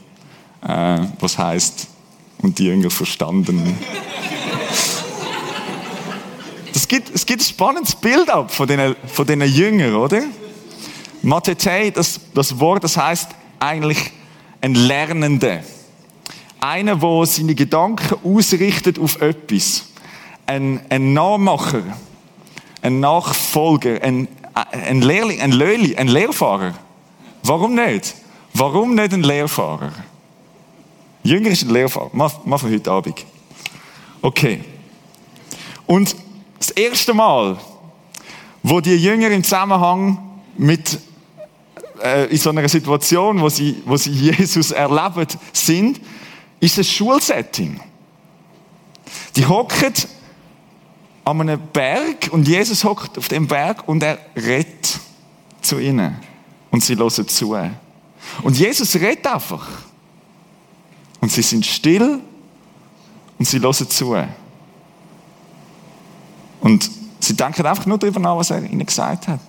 äh, 0.62 0.99
was 1.18 1.38
heißt 1.38 1.88
und 2.42 2.59
die 2.59 2.66
Jünger 2.66 2.90
verstanden. 2.90 3.78
Das 6.73 6.88
gibt, 6.88 7.14
es 7.14 7.25
gibt 7.25 7.40
ein 7.40 7.44
spannendes 7.44 7.94
Bild 7.94 8.28
ab 8.28 8.50
von 8.50 8.66
diesen, 8.66 8.97
von 9.06 9.26
diesen 9.26 9.42
Jüngern, 9.42 9.94
oder? 9.94 10.23
Mathetei, 11.23 11.90
das, 11.90 12.21
das 12.35 12.59
Wort, 12.59 12.85
das 12.85 12.97
heißt 12.97 13.30
eigentlich 13.61 14.11
ein 14.61 14.75
Lernender. 14.75 15.62
Einer, 16.61 16.97
der 16.97 17.26
seine 17.26 17.54
Gedanken 17.54 18.18
ausrichtet 18.25 18.99
auf 18.99 19.21
etwas. 19.21 19.87
Ein, 20.47 20.80
ein 20.90 21.12
Nachmacher. 21.12 21.82
Ein 22.82 23.00
Nachfolger. 23.00 24.02
Ein, 24.02 24.28
ein 24.52 25.00
Lehrling, 25.00 25.40
ein 25.40 25.52
Löli, 25.52 25.96
ein 25.96 26.08
Lehrfahrer. 26.08 26.74
Warum 27.42 27.74
nicht? 27.74 28.14
Warum 28.52 28.94
nicht 28.94 29.14
ein 29.14 29.22
Lehrfahrer? 29.22 29.92
Jünger 31.22 31.50
ist 31.50 31.62
ein 31.62 31.70
Lehrfahrer. 31.70 32.10
Mach, 32.12 32.60
für 32.60 32.70
heute 32.70 32.90
Abend. 32.90 33.24
Okay. 34.20 34.64
Und 35.86 36.14
das 36.58 36.70
erste 36.70 37.14
Mal, 37.14 37.56
wo 38.62 38.80
die 38.80 38.96
Jünger 38.96 39.30
im 39.30 39.42
Zusammenhang 39.42 40.18
mit 40.56 40.98
äh, 42.02 42.26
in 42.26 42.36
so 42.36 42.50
einer 42.50 42.68
Situation, 42.68 43.40
wo 43.40 43.48
sie, 43.48 43.82
wo 43.84 43.96
sie 43.96 44.10
Jesus 44.12 44.70
erleben, 44.70 45.26
sind, 45.52 46.00
ist 46.60 46.78
ein 46.78 46.84
Schulsetting. 46.84 47.80
Die 49.36 49.46
hocken 49.46 49.92
an 51.25 51.41
einem 51.41 51.61
Berg 51.73 52.29
und 52.33 52.49
Jesus 52.49 52.85
hockt 52.85 53.19
auf 53.19 53.29
dem 53.29 53.47
Berg 53.47 53.87
und 53.88 54.02
er 54.02 54.19
redet 54.37 54.99
zu 55.61 55.79
ihnen. 55.79 56.17
Und 56.71 56.83
sie 56.83 56.97
hören 56.97 57.29
zu. 57.29 57.57
Und 58.43 58.59
Jesus 58.59 58.95
redet 58.97 59.26
einfach. 59.26 59.69
Und 61.21 61.31
sie 61.31 61.43
sind 61.43 61.64
still 61.64 62.21
und 63.38 63.47
sie 63.47 63.61
hören 63.61 63.88
zu. 63.88 64.17
Und 66.61 66.91
sie 67.21 67.37
denken 67.37 67.67
einfach 67.67 67.87
nur 67.87 67.99
darüber 67.99 68.21
nach, 68.21 68.37
was 68.37 68.50
er 68.50 68.62
ihnen 68.62 68.87
gesagt 68.87 69.29
hat 69.29 69.41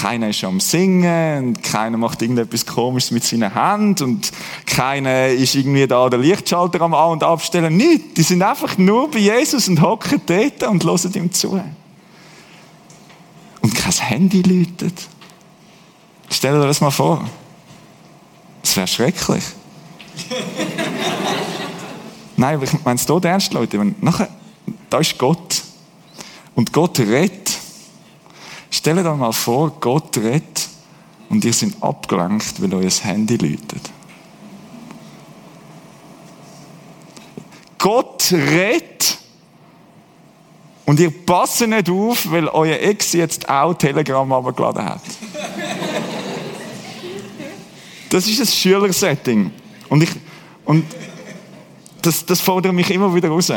keiner 0.00 0.28
ist 0.30 0.44
am 0.44 0.60
Singen 0.60 1.48
und 1.48 1.62
keiner 1.62 1.96
macht 1.96 2.20
irgendetwas 2.22 2.66
Komisches 2.66 3.10
mit 3.10 3.24
seinen 3.24 3.52
Händen 3.52 4.04
und 4.04 4.32
keiner 4.66 5.28
ist 5.28 5.54
irgendwie 5.54 5.86
da 5.86 6.08
der 6.08 6.18
Lichtschalter 6.18 6.80
am 6.80 6.94
An- 6.94 7.12
und 7.12 7.22
Abstellen. 7.22 7.76
Nicht. 7.76 8.16
Die 8.16 8.22
sind 8.22 8.42
einfach 8.42 8.76
nur 8.76 9.10
bei 9.10 9.18
Jesus 9.18 9.68
und 9.68 9.80
hocken 9.80 10.20
dort 10.26 10.62
und 10.64 10.84
hören 10.84 11.12
ihm 11.14 11.32
zu. 11.32 11.62
Und 13.60 13.74
kein 13.74 13.92
Handy 13.92 14.42
läutet. 14.42 15.08
Stell 16.30 16.60
dir 16.60 16.66
das 16.66 16.80
mal 16.80 16.90
vor. 16.90 17.24
Das 18.62 18.76
wäre 18.76 18.86
schrecklich. 18.86 19.44
Nein, 22.36 22.56
aber 22.56 22.64
ich 22.64 22.84
meine 22.84 22.96
es 22.96 23.06
hier 23.06 23.24
ernst, 23.24 23.52
Leute. 23.52 23.94
nachher, 24.00 24.28
da 24.90 24.98
ist 24.98 25.16
Gott. 25.18 25.62
Und 26.54 26.72
Gott 26.72 26.98
redet 26.98 27.63
Stell 28.76 28.96
dir 28.96 29.14
mal 29.14 29.30
vor, 29.30 29.70
Gott 29.78 30.16
redet 30.16 30.68
und 31.28 31.44
ihr 31.44 31.52
seid 31.52 31.80
abgelenkt, 31.80 32.60
weil 32.60 32.74
euer 32.74 32.90
Handy 32.90 33.36
läutet. 33.36 33.88
Gott 37.78 38.32
redet 38.32 39.16
und 40.86 40.98
ihr 40.98 41.12
passt 41.24 41.64
nicht 41.64 41.88
auf, 41.88 42.28
weil 42.28 42.48
euer 42.48 42.80
Ex 42.80 43.12
jetzt 43.12 43.48
auch 43.48 43.74
Telegram 43.74 44.32
abgeladen 44.32 44.84
hat. 44.84 45.02
Das 48.10 48.26
ist 48.26 48.40
ein 48.40 48.46
Schülersetting. 48.46 49.52
Und 49.88 50.02
ich, 50.02 50.10
und 50.64 50.84
das, 52.02 52.26
das 52.26 52.40
fordert 52.40 52.72
mich 52.72 52.90
immer 52.90 53.14
wieder 53.14 53.28
raus. 53.28 53.52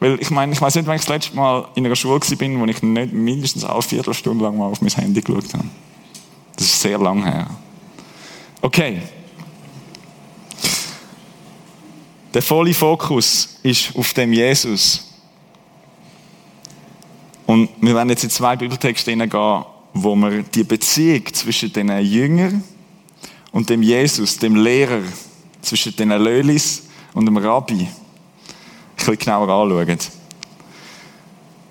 Weil 0.00 0.20
ich 0.20 0.30
meine, 0.30 0.52
ich 0.52 0.60
weiß 0.60 0.76
nicht, 0.76 0.86
wann 0.86 0.96
ich 0.96 1.02
das 1.02 1.08
letzte 1.08 1.36
Mal 1.36 1.68
in 1.74 1.84
einer 1.84 1.96
Schule 1.96 2.20
war, 2.20 2.60
wo 2.60 2.66
ich 2.66 2.82
nicht 2.82 3.12
mindestens 3.12 3.64
eine 3.64 3.82
Viertelstunde 3.82 4.44
lang 4.44 4.56
mal 4.56 4.66
auf 4.66 4.80
mein 4.80 4.90
Handy 4.90 5.20
geschaut 5.20 5.52
habe. 5.54 5.64
Das 6.56 6.66
ist 6.66 6.80
sehr 6.80 6.98
lang 6.98 7.24
her. 7.24 7.48
Okay. 8.60 9.02
Der 12.32 12.42
volle 12.42 12.74
Fokus 12.74 13.58
ist 13.62 13.96
auf 13.96 14.12
dem 14.12 14.32
Jesus. 14.32 15.04
Und 17.46 17.70
wir 17.80 17.94
werden 17.94 18.10
jetzt 18.10 18.24
in 18.24 18.30
zwei 18.30 18.54
Bibeltexte 18.56 19.10
hineingehen, 19.10 19.64
wo 19.94 20.14
wir 20.14 20.42
die 20.42 20.64
Beziehung 20.64 21.24
zwischen 21.32 21.72
den 21.72 21.88
Jüngern 22.00 22.62
und 23.52 23.70
dem 23.70 23.82
Jesus, 23.82 24.36
dem 24.36 24.54
Lehrer, 24.56 25.02
zwischen 25.62 25.96
den 25.96 26.10
Lölis 26.10 26.84
und 27.14 27.26
dem 27.26 27.36
Rabbi, 27.36 27.88
bisschen 28.98 29.18
genauer 29.18 29.48
anschauen. 29.48 29.98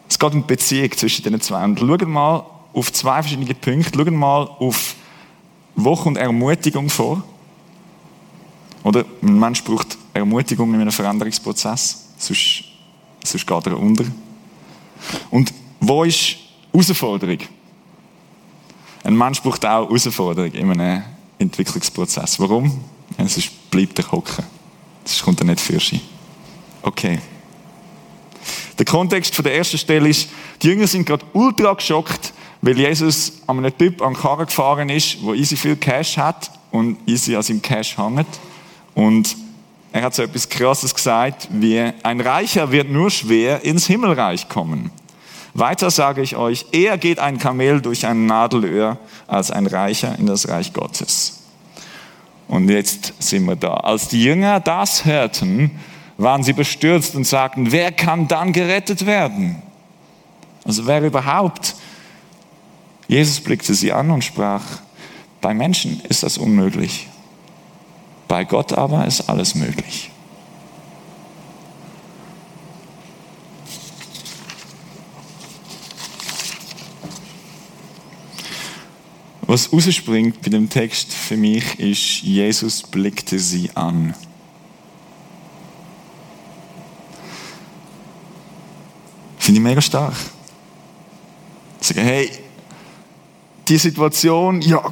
Es 0.10 0.18
geht 0.18 0.34
um 0.34 0.42
die 0.42 0.48
Beziehung 0.48 0.92
zwischen 0.94 1.24
den 1.24 1.40
zwei. 1.42 1.64
Und 1.64 1.80
schauen 1.80 2.12
mal 2.12 2.46
auf 2.74 2.92
zwei 2.94 3.22
verschiedene 3.22 3.54
Punkte. 3.54 3.98
Schauen 3.98 4.16
mal 4.16 4.44
auf, 4.44 4.96
wo 5.76 5.96
kommt 5.96 6.18
Ermutigung 6.18 6.90
vor? 6.90 7.24
Oder 8.84 9.06
ein 9.22 9.40
Mensch 9.40 9.64
braucht 9.64 9.98
Ermutigung 10.14 10.74
in 10.74 10.82
einem 10.82 10.92
Veränderungsprozess, 10.92 12.06
sonst, 12.18 12.64
sonst 13.24 13.46
geht 13.46 13.68
er 13.68 13.78
unter. 13.78 14.06
Und 15.30 15.54
wo 15.80 16.04
ist 16.04 16.38
Herausforderung? 16.72 17.40
Ein 19.04 19.18
Mensch 19.18 19.42
braucht 19.42 19.66
auch 19.66 19.90
Herausforderung 19.90 20.52
in 20.52 20.72
einem 20.72 21.04
Entwicklungsprozess. 21.38 22.40
Warum? 22.40 22.80
Sonst 23.18 23.70
bleibt 23.70 24.00
er 24.00 24.12
hocken. 24.12 24.46
Sonst 25.04 25.24
kommt 25.24 25.42
er 25.42 25.46
nicht 25.46 25.60
für 25.60 25.80
sich. 25.80 26.02
Okay. 26.88 27.20
Der 28.80 28.86
Kontext 28.86 29.36
von 29.36 29.44
der 29.44 29.58
ersten 29.58 29.78
Stelle 29.78 30.08
ist, 30.08 30.30
die 30.62 30.68
Jünger 30.68 30.88
sind 30.88 31.06
gerade 31.06 31.26
ultra 31.34 31.74
geschockt, 31.74 32.32
weil 32.62 32.80
Jesus 32.80 33.42
an 33.46 33.58
einem 33.58 33.78
Typ 33.78 34.02
an 34.02 34.14
den 34.14 34.22
Karren 34.22 34.46
gefahren 34.46 34.88
ist, 34.88 35.18
der 35.22 35.34
easy 35.34 35.58
viel 35.58 35.76
Cash 35.76 36.16
hat 36.16 36.50
und 36.72 36.98
easy 37.06 37.36
an 37.36 37.44
seinem 37.44 37.62
Cash 37.62 37.98
hängt. 37.98 38.28
Und 38.96 39.36
er 39.92 40.04
hat 40.04 40.16
so 40.16 40.24
etwas 40.24 40.48
Krasses 40.48 40.96
gesagt, 40.96 41.50
wie 41.52 41.92
ein 42.04 42.22
Reicher 42.22 42.72
wird 42.72 42.90
nur 42.90 43.12
schwer 43.12 43.66
ins 43.66 43.86
Himmelreich 43.88 44.48
kommen. 44.48 44.90
Weiter 45.54 45.92
sage 45.92 46.22
ich 46.22 46.38
euch, 46.38 46.68
eher 46.72 46.98
geht 46.98 47.20
ein 47.20 47.38
Kamel 47.38 47.82
durch 47.82 48.06
ein 48.06 48.28
Nadelöhr 48.28 48.98
als 49.28 49.52
ein 49.52 49.68
Reicher 49.68 50.18
in 50.18 50.26
das 50.26 50.48
Reich 50.48 50.72
Gottes. 50.72 51.44
Und 52.48 52.70
jetzt 52.70 53.14
sind 53.20 53.44
wir 53.44 53.58
da. 53.58 53.74
Als 53.74 54.08
die 54.08 54.24
Jünger 54.24 54.62
das 54.62 55.04
hörten, 55.04 55.72
waren 56.18 56.44
sie 56.44 56.54
bestürzt 56.54 57.16
und 57.16 57.26
sagten, 57.26 57.72
wer 57.72 57.92
kann 57.92 58.28
dann 58.28 58.54
gerettet 58.54 59.06
werden? 59.06 59.62
Also 60.64 60.88
wer 60.88 61.02
überhaupt? 61.02 61.76
Jesus 63.08 63.40
blickte 63.40 63.74
sie 63.74 63.94
an 63.94 64.12
und 64.12 64.24
sprach, 64.24 64.64
bei 65.40 65.54
Menschen 65.54 66.02
ist 66.02 66.24
das 66.24 66.38
unmöglich, 66.38 67.08
bei 68.28 68.44
Gott 68.44 68.74
aber 68.74 69.06
ist 69.06 69.30
alles 69.30 69.56
möglich. 69.56 70.10
Was 79.44 79.72
rausspringt 79.72 80.42
bei 80.42 80.50
dem 80.50 80.70
Text 80.70 81.14
für 81.14 81.38
mich 81.38 81.80
ist, 81.80 82.22
Jesus 82.22 82.84
blickte 82.84 83.40
sie 83.40 83.70
an. 83.76 84.14
Finde 89.48 89.62
ich 89.62 89.64
mega 89.64 89.80
stark. 89.80 90.14
Sagen, 91.80 92.02
hey, 92.02 92.30
die 93.66 93.78
Situation, 93.78 94.60
ja, 94.62 94.84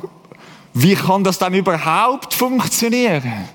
wie 0.73 0.95
kann 0.95 1.25
das 1.25 1.37
dann 1.37 1.53
überhaupt 1.53 2.33
funktionieren? 2.33 3.49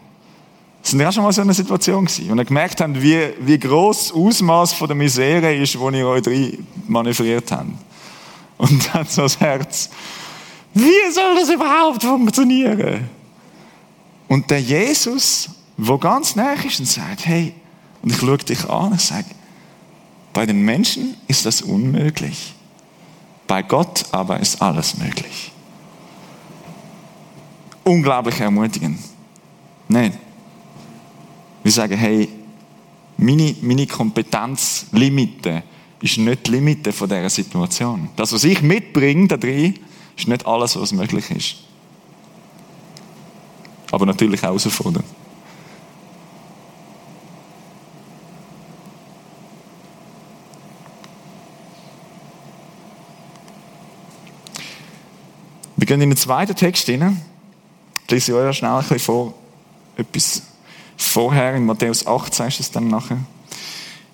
Das 0.83 0.91
sind 0.91 1.01
ja 1.01 1.11
schon 1.11 1.23
mal 1.23 1.33
so 1.33 1.41
eine 1.41 1.55
Situation 1.55 2.05
gewesen, 2.05 2.29
wo 2.29 2.35
ihr 2.35 2.45
gemerkt 2.45 2.83
habt, 2.83 3.01
wie, 3.01 3.19
wie 3.41 3.59
gross 3.59 4.09
das 4.09 4.13
Ausmaß 4.13 4.77
der 4.79 4.95
Misere 4.95 5.55
ist, 5.55 5.79
wo 5.79 5.89
ihr 5.89 6.07
euch 6.07 6.21
drin 6.21 6.67
manövriert 6.87 7.51
habt. 7.51 7.71
Und 8.59 8.91
dann 8.95 9.07
so 9.07 9.23
das 9.23 9.41
Herz, 9.41 9.89
wie 10.75 11.11
soll 11.15 11.35
das 11.35 11.49
überhaupt 11.49 12.03
funktionieren? 12.03 13.09
Und 14.29 14.51
der 14.51 14.61
Jesus, 14.61 15.49
wo 15.79 15.97
ganz 15.97 16.37
nah 16.37 16.53
ist 16.53 16.79
und 16.79 16.85
sagt, 16.85 17.25
hey, 17.25 17.55
und 18.03 18.13
ich 18.13 18.19
schaue 18.19 18.37
dich 18.37 18.69
an 18.69 18.93
und 18.93 19.01
sage, 19.01 19.25
bei 20.41 20.47
den 20.47 20.63
Menschen 20.63 21.19
ist 21.29 21.45
das 21.45 21.61
unmöglich. 21.61 22.55
Bei 23.47 23.61
Gott 23.61 24.07
aber 24.11 24.41
ist 24.41 24.63
alles 24.63 24.97
möglich. 24.97 25.53
Unglaublich 27.85 28.41
ermutigend. 28.41 29.01
Nein. 29.87 30.17
Wir 31.63 31.73
sagen, 31.73 31.95
hey, 31.95 32.27
meine, 33.19 33.55
meine 33.61 33.87
Kompetenzlimite 33.87 35.63
ist 36.01 36.17
nicht 36.17 36.47
die 36.47 36.53
Limite 36.53 36.91
von 36.91 37.11
dieser 37.11 37.29
Situation. 37.29 38.09
Das, 38.17 38.33
was 38.33 38.43
ich 38.45 38.63
mitbringe 38.63 39.29
da 39.29 39.37
drin, 39.37 39.79
ist 40.17 40.27
nicht 40.27 40.47
alles, 40.47 40.75
was 40.75 40.93
möglich 40.93 41.31
ist. 41.33 41.57
Aber 43.91 44.07
natürlich 44.07 44.41
auch 44.41 44.45
herausfordernd. 44.45 45.05
Gehen 55.91 56.03
in 56.03 56.11
den 56.11 56.17
zweiten 56.17 56.55
Text 56.55 56.87
hinein. 56.87 57.21
Ich 58.05 58.11
lese 58.13 58.37
euch 58.37 58.57
schnell 58.57 58.71
ein 58.71 58.79
bisschen 58.79 59.01
vor. 59.01 59.35
Etwas 59.97 60.43
vorher, 60.97 61.57
in 61.57 61.67
Matthäus 61.67 62.07
18 62.07 62.47
ist 62.47 62.61
es 62.61 62.71
dann 62.71 62.87
nachher. 62.87 63.19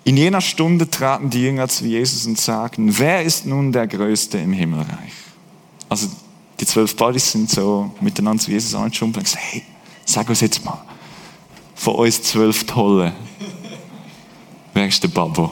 In 0.03 0.17
jener 0.17 0.41
Stunde 0.41 0.89
traten 0.89 1.29
die 1.29 1.43
Jünger 1.43 1.67
zu 1.67 1.85
Jesus 1.85 2.25
und 2.25 2.39
sagten, 2.39 2.97
wer 2.97 3.21
ist 3.21 3.45
nun 3.45 3.71
der 3.71 3.85
Größte 3.85 4.39
im 4.39 4.53
Himmelreich? 4.53 5.13
Also 5.87 6.07
die 6.59 6.65
zwölf 6.65 6.95
Buddies 6.95 7.31
sind 7.31 7.51
so 7.51 7.93
miteinander 8.01 8.41
zu 8.41 8.49
Jesus 8.49 8.73
angeschumpelt 8.73 9.27
und 9.27 9.31
gesagt, 9.31 9.45
hey, 9.51 9.63
sag 10.03 10.27
uns 10.29 10.41
jetzt 10.41 10.65
mal, 10.65 10.81
von 11.75 11.93
uns 11.93 12.23
zwölf 12.23 12.65
Tolle, 12.65 13.13
wer 14.73 14.87
ist 14.87 15.03
der 15.03 15.09
Babo? 15.09 15.51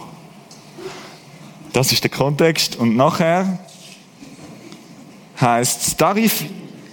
Das 1.71 1.91
ist 1.91 2.03
der 2.03 2.09
Kontext. 2.09 2.77
Und 2.77 2.95
nachher 2.95 3.59
heißt 5.39 5.99
da 5.99 6.11
rief 6.11 6.45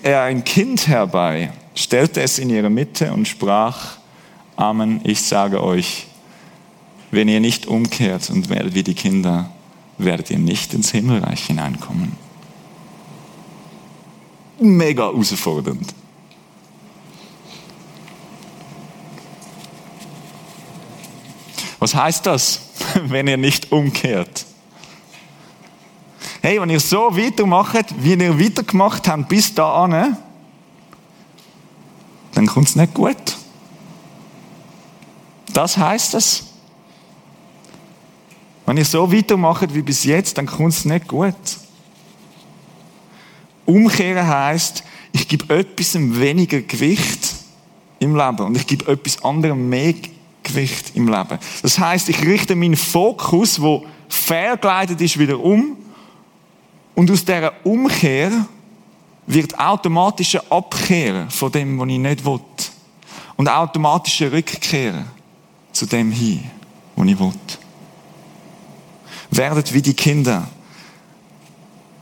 er 0.02 0.22
ein 0.22 0.44
Kind 0.44 0.88
herbei, 0.88 1.52
stellte 1.74 2.22
es 2.22 2.38
in 2.38 2.50
ihre 2.50 2.70
Mitte 2.70 3.12
und 3.12 3.28
sprach, 3.28 3.98
Amen, 4.57 5.00
ich 5.05 5.22
sage 5.22 5.62
euch, 5.62 6.07
wenn 7.11 7.28
ihr 7.28 7.40
nicht 7.40 7.66
umkehrt 7.66 8.31
und 8.31 8.48
werdet 8.48 8.74
wie 8.74 8.83
die 8.83 8.94
Kinder, 8.94 9.50
werdet 9.98 10.31
ihr 10.31 10.38
nicht 10.38 10.74
ins 10.74 10.90
Himmelreich 10.90 11.46
hineinkommen. 11.46 12.16
Mega 14.59 15.05
herausfordernd. 15.05 15.94
Was 21.78 21.94
heißt 21.94 22.26
das, 22.26 22.70
wenn 23.07 23.26
ihr 23.26 23.37
nicht 23.37 23.72
umkehrt? 23.72 24.46
Hey, 26.44 26.61
wenn 26.61 26.70
ihr 26.70 26.81
so 26.81 27.16
weitermacht, 27.16 27.94
wie 28.02 28.14
ihr 28.14 28.40
weitergemacht 28.40 29.07
habt 29.07 29.28
bis 29.28 29.55
dahin, 29.55 30.16
dann 32.35 32.46
kommt 32.48 32.68
es 32.68 32.74
nicht 32.74 32.92
gut. 32.92 33.37
Das 35.52 35.76
heißt 35.76 36.14
es. 36.14 36.46
Wenn 38.66 38.76
ihr 38.76 38.85
so 38.85 39.12
weitermacht 39.12 39.72
wie 39.72 39.83
bis 39.83 40.02
jetzt, 40.02 40.37
dann 40.37 40.46
kommt 40.46 40.72
es 40.72 40.85
nicht 40.85 41.07
gut. 41.07 41.35
Umkehren 43.64 44.26
heißt, 44.26 44.83
ich 45.12 45.28
gebe 45.28 45.57
etwas 45.57 45.94
weniger 45.94 46.61
Gewicht 46.61 47.37
im 48.00 48.16
Leben 48.16 48.46
und 48.46 48.57
ich 48.57 48.66
gebe 48.66 48.90
etwas 48.90 49.22
anderem 49.22 49.68
mehr 49.68 49.94
Gewicht 50.42 50.96
im 50.96 51.07
Leben. 51.07 51.38
Das 51.62 51.78
heißt, 51.78 52.09
ich 52.09 52.20
richte 52.22 52.57
meinen 52.57 52.76
Fokus, 52.76 53.62
wo 53.62 53.87
fehlgeleitet 54.09 55.00
ist, 55.00 55.20
wieder 55.20 55.38
um 55.38 55.76
und 56.94 57.11
aus 57.11 57.24
dieser 57.24 57.52
Umkehr 57.64 58.46
wird 59.26 59.59
automatische 59.59 60.42
Abkehr 60.50 61.31
von 61.31 61.52
dem, 61.52 61.78
was 61.78 61.88
ich 61.88 61.98
nicht 61.98 62.24
will. 62.24 62.40
Und 63.37 63.48
automatische 63.48 64.31
Rückkehr 64.31 65.05
zu 65.72 65.87
dem 65.87 66.12
hin, 66.12 66.50
was 66.96 67.07
ich 67.07 67.18
will. 67.18 67.33
Werdet 69.31 69.72
wie 69.72 69.83
die 69.83 69.94
Kinder. 69.94 70.46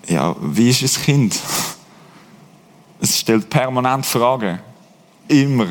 Ja, 0.09 0.35
wie 0.40 0.70
ist 0.70 0.83
ein 0.83 1.03
Kind? 1.05 1.38
Es 3.00 3.20
stellt 3.20 3.48
permanent 3.48 4.05
Fragen. 4.05 4.59
Immer. 5.29 5.68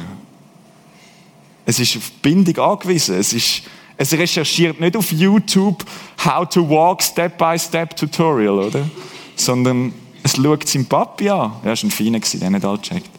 Es 1.66 1.80
ist 1.80 1.98
auf 1.98 2.12
Bindung 2.22 2.58
angewiesen. 2.58 3.16
Es 3.20 3.34
ist, 3.34 3.64
es 4.02 4.14
recherchiert 4.14 4.80
nicht 4.80 4.96
auf 4.96 5.12
YouTube 5.12 5.84
How 6.24 6.48
to 6.48 6.68
Walk 6.70 7.04
Step 7.04 7.38
by 7.38 7.60
Step 7.60 7.98
Tutorial, 7.98 8.58
oder? 8.58 8.90
Sondern 9.36 9.94
es 10.24 10.38
schaut 10.38 10.66
seinen 10.66 10.86
Papi 10.86 11.30
an. 11.30 11.52
Er 11.64 11.72
war 11.72 11.84
ein 11.84 11.92
Feiner, 11.92 12.20
der 12.20 12.50
nicht 12.50 12.64
alles 12.64 12.82
checkt. 12.82 13.10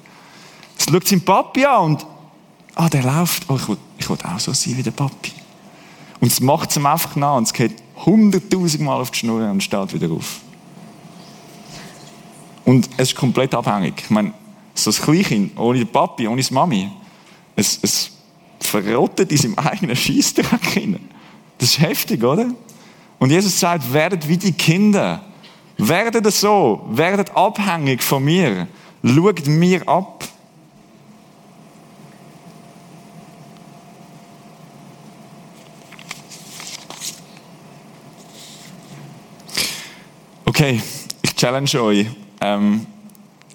Es 0.79 0.87
schaut 0.91 1.07
seinen 1.07 1.21
Papi 1.21 1.67
an 1.67 1.85
und, 1.85 2.07
ah, 2.77 2.89
der 2.89 3.03
läuft. 3.03 3.43
Oh, 3.51 3.57
ich 3.57 3.69
will, 3.69 3.77
ich 3.99 4.09
will 4.09 4.17
auch 4.25 4.41
so 4.41 4.55
sein 4.55 4.79
wie 4.79 4.83
der 4.83 4.93
Papi. 4.93 5.33
Und 6.19 6.33
es 6.33 6.41
macht 6.41 6.71
es 6.71 6.79
ihm 6.79 6.87
einfach 6.87 7.15
nach 7.15 7.37
und 7.37 7.43
es 7.43 7.53
geht 7.53 7.75
hunderttausend 8.07 8.83
Mal 8.83 9.03
auf 9.03 9.11
die 9.11 9.19
Schnur 9.19 9.51
und 9.51 9.63
steht 9.63 9.93
wieder 9.93 10.11
auf. 10.11 10.41
Und 12.65 12.89
es 12.97 13.11
ist 13.11 13.17
komplett 13.17 13.55
abhängig. 13.55 13.97
Ich 13.99 14.11
meine, 14.11 14.33
so 14.75 14.91
ein 14.91 14.97
Kleinkind, 14.97 15.59
ohne 15.59 15.81
den 15.81 15.89
Papi, 15.89 16.27
ohne 16.27 16.41
die 16.41 16.55
Mami, 16.55 16.91
es, 17.55 17.79
es 17.83 18.13
verrottet 18.61 19.31
in 19.33 19.39
seinem 19.39 19.59
eigenen 19.59 19.97
Scheissdreck 19.97 20.65
hinein. 20.65 21.09
Das 21.59 21.71
ist 21.71 21.81
heftig, 21.81 22.23
oder? 22.23 22.47
Und 23.19 23.31
Jesus 23.31 23.61
sagt, 23.61 23.93
werdet 23.93 24.27
wie 24.27 24.37
die 24.37 24.53
Kinder. 24.53 25.23
Werdet 25.77 26.31
so, 26.33 26.87
werdet 26.91 27.35
abhängig 27.37 28.03
von 28.03 28.25
mir. 28.25 28.67
Schaut 29.03 29.47
mir 29.47 29.87
ab. 29.89 30.25
Okay, 40.45 40.83
ich 41.23 41.35
challenge 41.37 41.81
euch 41.81 42.07
ähm, 42.41 42.87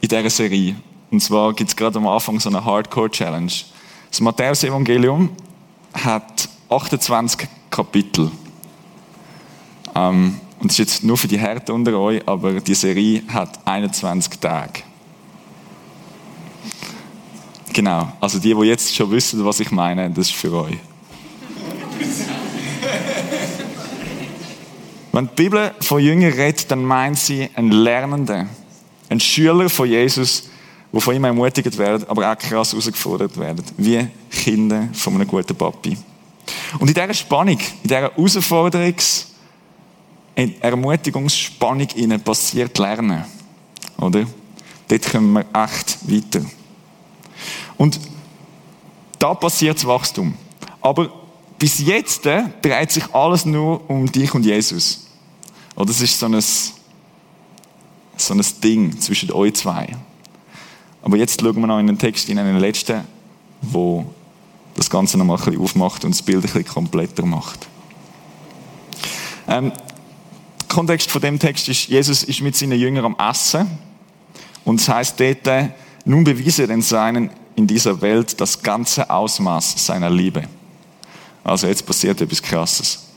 in 0.01 0.07
dieser 0.09 0.29
Serie. 0.29 0.75
Und 1.11 1.19
zwar 1.21 1.53
gibt 1.53 1.69
es 1.69 1.75
gerade 1.75 1.99
am 1.99 2.07
Anfang 2.07 2.39
so 2.39 2.49
eine 2.49 2.63
Hardcore-Challenge. 2.65 3.51
Das 4.15 4.21
Matthäus-Evangelium 4.21 5.29
hat 5.93 6.47
28 6.69 7.49
Kapitel. 7.69 8.31
Ähm, 9.93 10.39
und 10.57 10.71
das 10.71 10.75
ist 10.75 10.77
jetzt 10.77 11.03
nur 11.03 11.17
für 11.17 11.27
die 11.27 11.37
Härte 11.37 11.73
unter 11.73 11.99
euch, 11.99 12.25
aber 12.25 12.61
die 12.61 12.75
Serie 12.75 13.23
hat 13.27 13.59
21 13.67 14.39
Tage. 14.39 14.83
Genau, 17.73 18.13
also 18.21 18.39
die, 18.39 18.53
die 18.53 18.61
jetzt 18.61 18.95
schon 18.95 19.11
wissen, 19.11 19.43
was 19.43 19.59
ich 19.59 19.69
meine, 19.71 20.09
das 20.09 20.29
ist 20.29 20.35
für 20.35 20.53
euch. 20.53 20.77
Wenn 25.11 25.25
die 25.25 25.35
Bibel 25.35 25.73
von 25.81 26.01
Jüngern 26.01 26.31
redet, 26.31 26.71
dann 26.71 26.85
meint 26.85 27.17
sie 27.19 27.49
einen 27.53 27.73
Lernenden, 27.73 28.47
einen 29.09 29.19
Schüler 29.19 29.67
von 29.67 29.89
Jesus, 29.89 30.51
die 30.95 31.01
von 31.01 31.15
ihm 31.15 31.25
ermutigt 31.25 31.77
werden, 31.77 32.07
aber 32.07 32.31
auch 32.31 32.37
krass 32.37 32.71
herausgefordert 32.71 33.37
werden, 33.37 33.63
wie 33.77 34.07
Kinder 34.31 34.87
von 34.93 35.15
einem 35.15 35.27
guten 35.27 35.55
Papi. 35.55 35.97
Und 36.79 36.87
in 36.87 36.93
dieser 36.93 37.13
Spannung, 37.13 37.59
in 37.59 37.89
dieser 37.89 38.15
Herausforderungs- 38.15 39.25
Ermutigungsspannung 40.35 41.87
innen 41.95 42.21
passiert 42.21 42.77
Lernen. 42.77 43.23
Oder? 43.97 44.25
Dort 44.87 45.11
kommen 45.11 45.33
wir 45.33 45.63
echt 45.63 45.97
weiter. 46.09 46.45
Und 47.77 47.99
da 49.17 49.33
passiert 49.33 49.77
das 49.77 49.87
Wachstum. 49.87 50.35
Aber 50.81 51.09
bis 51.57 51.79
jetzt 51.79 52.25
äh, 52.25 52.43
dreht 52.61 52.91
sich 52.91 53.13
alles 53.13 53.45
nur 53.45 53.89
um 53.89 54.11
dich 54.11 54.33
und 54.33 54.45
Jesus. 54.45 55.07
Oder 55.75 55.89
es 55.89 56.01
ist 56.01 56.19
so 56.19 56.25
ein, 56.25 56.39
so 56.41 58.33
ein 58.33 58.45
Ding 58.61 58.99
zwischen 58.99 59.31
euch 59.31 59.55
zwei. 59.55 59.87
Aber 61.05 61.17
jetzt 61.17 61.39
schauen 61.39 61.55
wir 61.55 61.67
noch 61.67 61.77
in 61.77 61.85
den 61.85 61.99
Text, 61.99 62.29
in 62.29 62.37
den 62.37 62.57
letzten, 62.57 63.01
wo 63.61 64.05
das 64.73 64.89
Ganze 64.89 65.19
noch 65.19 65.25
mal 65.25 65.37
ein 65.37 65.45
bisschen 65.45 65.61
aufmacht 65.61 66.03
und 66.03 66.15
das 66.15 66.23
Bild 66.23 66.37
ein 66.37 66.41
bisschen 66.41 66.65
kompletter 66.65 67.23
macht. 67.27 67.67
Ähm, 69.47 69.71
der 70.61 70.67
Kontext 70.67 71.11
von 71.11 71.21
dem 71.21 71.37
Text 71.37 71.69
ist, 71.69 71.89
Jesus 71.89 72.23
ist 72.23 72.41
mit 72.41 72.55
seinen 72.55 72.79
Jüngern 72.79 73.05
am 73.05 73.15
Essen 73.19 73.69
und 74.65 74.79
es 74.81 74.89
heißt 74.89 75.19
dort, 75.19 75.69
nun 76.05 76.23
bewies 76.23 76.57
er 76.57 76.65
den 76.65 76.81
Seinen 76.81 77.29
in 77.55 77.67
dieser 77.67 78.01
Welt 78.01 78.41
das 78.41 78.63
ganze 78.63 79.07
Ausmaß 79.07 79.85
seiner 79.85 80.09
Liebe. 80.09 80.45
Also 81.43 81.67
jetzt 81.67 81.85
passiert 81.85 82.19
etwas 82.19 82.41
Krasses. 82.41 83.11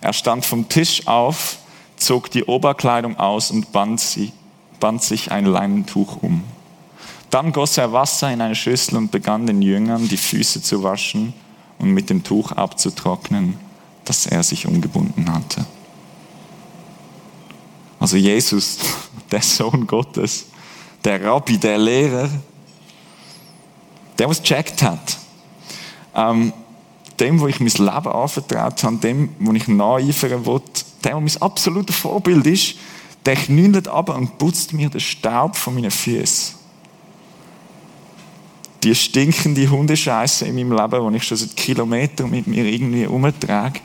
Er 0.00 0.14
stand 0.14 0.46
vom 0.46 0.70
Tisch 0.70 1.06
auf, 1.06 1.58
zog 1.96 2.30
die 2.30 2.44
Oberkleidung 2.44 3.18
aus 3.18 3.50
und 3.50 3.72
band, 3.72 4.00
sie, 4.00 4.32
band 4.80 5.02
sich 5.02 5.30
ein 5.30 5.44
Leinentuch 5.44 6.22
um. 6.22 6.42
Dann 7.30 7.52
goss 7.52 7.76
er 7.76 7.92
Wasser 7.92 8.32
in 8.32 8.40
eine 8.40 8.54
Schüssel 8.54 8.96
und 8.96 9.10
begann 9.10 9.46
den 9.46 9.62
Jüngern 9.62 10.08
die 10.08 10.16
Füße 10.16 10.62
zu 10.62 10.82
waschen 10.82 11.34
und 11.78 11.90
mit 11.90 12.08
dem 12.10 12.22
Tuch 12.22 12.52
abzutrocknen, 12.52 13.58
das 14.04 14.26
er 14.26 14.42
sich 14.42 14.66
umgebunden 14.66 15.32
hatte. 15.32 15.66
Also 17.98 18.16
Jesus, 18.16 18.78
der 19.30 19.42
Sohn 19.42 19.86
Gottes, 19.86 20.46
der 21.04 21.22
Rabbi, 21.24 21.58
der 21.58 21.78
Lehrer, 21.78 22.30
der 24.18 24.28
was 24.28 24.42
gecheckt 24.42 24.82
hat, 24.82 25.18
ähm, 26.14 26.52
dem, 27.20 27.40
wo 27.40 27.46
ich 27.48 27.60
mein 27.60 27.68
Leben 27.68 28.08
anvertraut 28.08 28.82
habe, 28.84 28.96
dem, 28.96 29.34
wo 29.38 29.52
ich 29.52 29.68
nacheifern 29.68 30.44
will, 30.46 30.60
der, 31.04 31.12
der 31.12 31.20
mein 31.20 31.42
absolutes 31.42 31.96
Vorbild 31.96 32.46
ist, 32.46 32.76
der 33.24 33.36
knüllt 33.36 33.88
ab 33.88 34.10
und 34.10 34.38
putzt 34.38 34.72
mir 34.72 34.88
den 34.88 35.00
Staub 35.00 35.56
von 35.56 35.74
meinen 35.74 35.90
Füßen. 35.90 36.55
Die 38.82 38.94
stinkende 38.94 39.68
Hundescheiße 39.68 40.46
in 40.46 40.54
meinem 40.54 40.72
Leben, 40.72 41.12
die 41.12 41.16
ich 41.16 41.24
schon 41.24 41.36
seit 41.36 41.56
Kilometern 41.56 42.30
mit 42.30 42.46
mir 42.46 42.64
irgendwie 42.64 43.06
umtrage. 43.06 43.80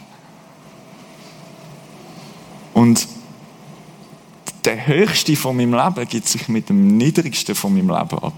Und 2.73 3.07
der 4.65 4.85
Höchste 4.85 5.35
von 5.35 5.55
meinem 5.55 5.73
Leben 5.73 6.07
gibt 6.07 6.27
sich 6.27 6.47
mit 6.47 6.69
dem 6.69 6.97
Niedrigsten 6.97 7.55
von 7.55 7.73
meinem 7.73 7.89
Leben 7.89 8.19
ab. 8.19 8.33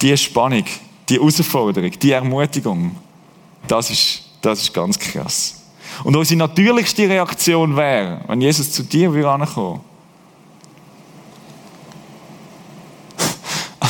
Die 0.00 0.16
Spannung, 0.16 0.64
die 1.08 1.16
Herausforderung, 1.16 1.90
die 1.90 2.10
Ermutigung, 2.10 2.96
das 3.68 3.90
ist, 3.90 4.22
das 4.40 4.62
ist 4.62 4.74
ganz 4.74 4.98
krass. 4.98 5.62
Und 6.04 6.16
unsere 6.16 6.38
natürlichste 6.38 7.08
Reaktion 7.08 7.76
wäre, 7.76 8.22
wenn 8.26 8.40
Jesus 8.40 8.72
zu 8.72 8.82
dir 8.82 9.12
würde 9.12 9.30
ankommen, 9.30 9.80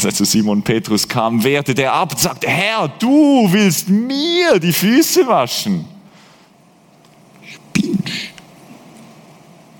als 0.04 0.14
er 0.14 0.16
zu 0.16 0.24
Simon 0.24 0.62
Petrus 0.62 1.06
kam, 1.06 1.42
wehrte 1.44 1.74
der 1.74 1.92
ab 1.92 2.12
und 2.12 2.18
sagte, 2.18 2.48
Herr, 2.48 2.88
du 2.88 3.46
willst 3.50 3.88
mir 3.88 4.58
die 4.58 4.72
Füße 4.72 5.26
waschen. 5.26 5.84
Spinnst. 7.44 8.12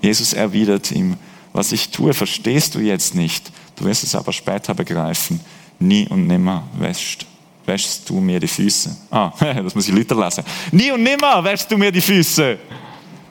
Jesus 0.01 0.33
erwidert 0.33 0.91
ihm, 0.93 1.17
was 1.53 1.73
ich 1.73 1.91
tue, 1.91 2.15
verstehst 2.15 2.75
du 2.75 2.79
jetzt 2.79 3.15
nicht. 3.15 3.51
Du 3.77 3.85
wirst 3.85 4.05
es 4.05 4.15
aber 4.15 4.33
später 4.33 4.75
begreifen. 4.75 5.41
Nie 5.79 6.07
und 6.09 6.29
nimmer 6.29 6.65
wäschst, 6.79 7.27
wäschst 7.67 8.09
du 8.09 8.21
mir 8.21 8.39
die 8.39 8.49
Füße. 8.49 8.97
Ah, 9.11 9.33
das 9.41 9.75
muss 9.75 9.89
ich 9.89 9.95
Luther 9.95 10.15
lesen. 10.15 10.45
Nie 10.71 10.93
und 10.93 11.03
nimmer 11.03 11.43
wäschst 11.43 11.71
du 11.71 11.77
mir 11.77 11.91
die 11.91 12.01
Füße. 12.01 12.59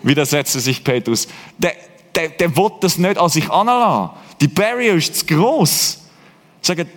Widersetzte 0.04 0.60
sich 0.60 0.84
Petrus. 0.84 1.28
Der, 1.58 1.74
der, 2.14 2.30
der 2.30 2.56
will 2.56 2.72
das 2.82 2.98
nicht 2.98 3.18
an 3.18 3.30
sich 3.30 3.50
anlassen. 3.50 4.10
Die 4.42 4.48
Barrier 4.48 4.96
ist 4.96 5.16
zu 5.16 5.26
gross. 5.26 6.01
Sagen, 6.62 6.90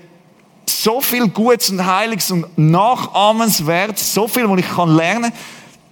so 0.67 1.01
viel 1.01 1.29
Gutes 1.29 1.71
und 1.71 1.85
Heiliges 1.85 2.31
und 2.31 2.47
Nachahmenswert, 2.57 3.99
so 3.99 4.29
viel, 4.29 4.49
was 4.49 4.61
ich 4.61 4.77
lernen 4.77 5.23
kann, 5.23 5.33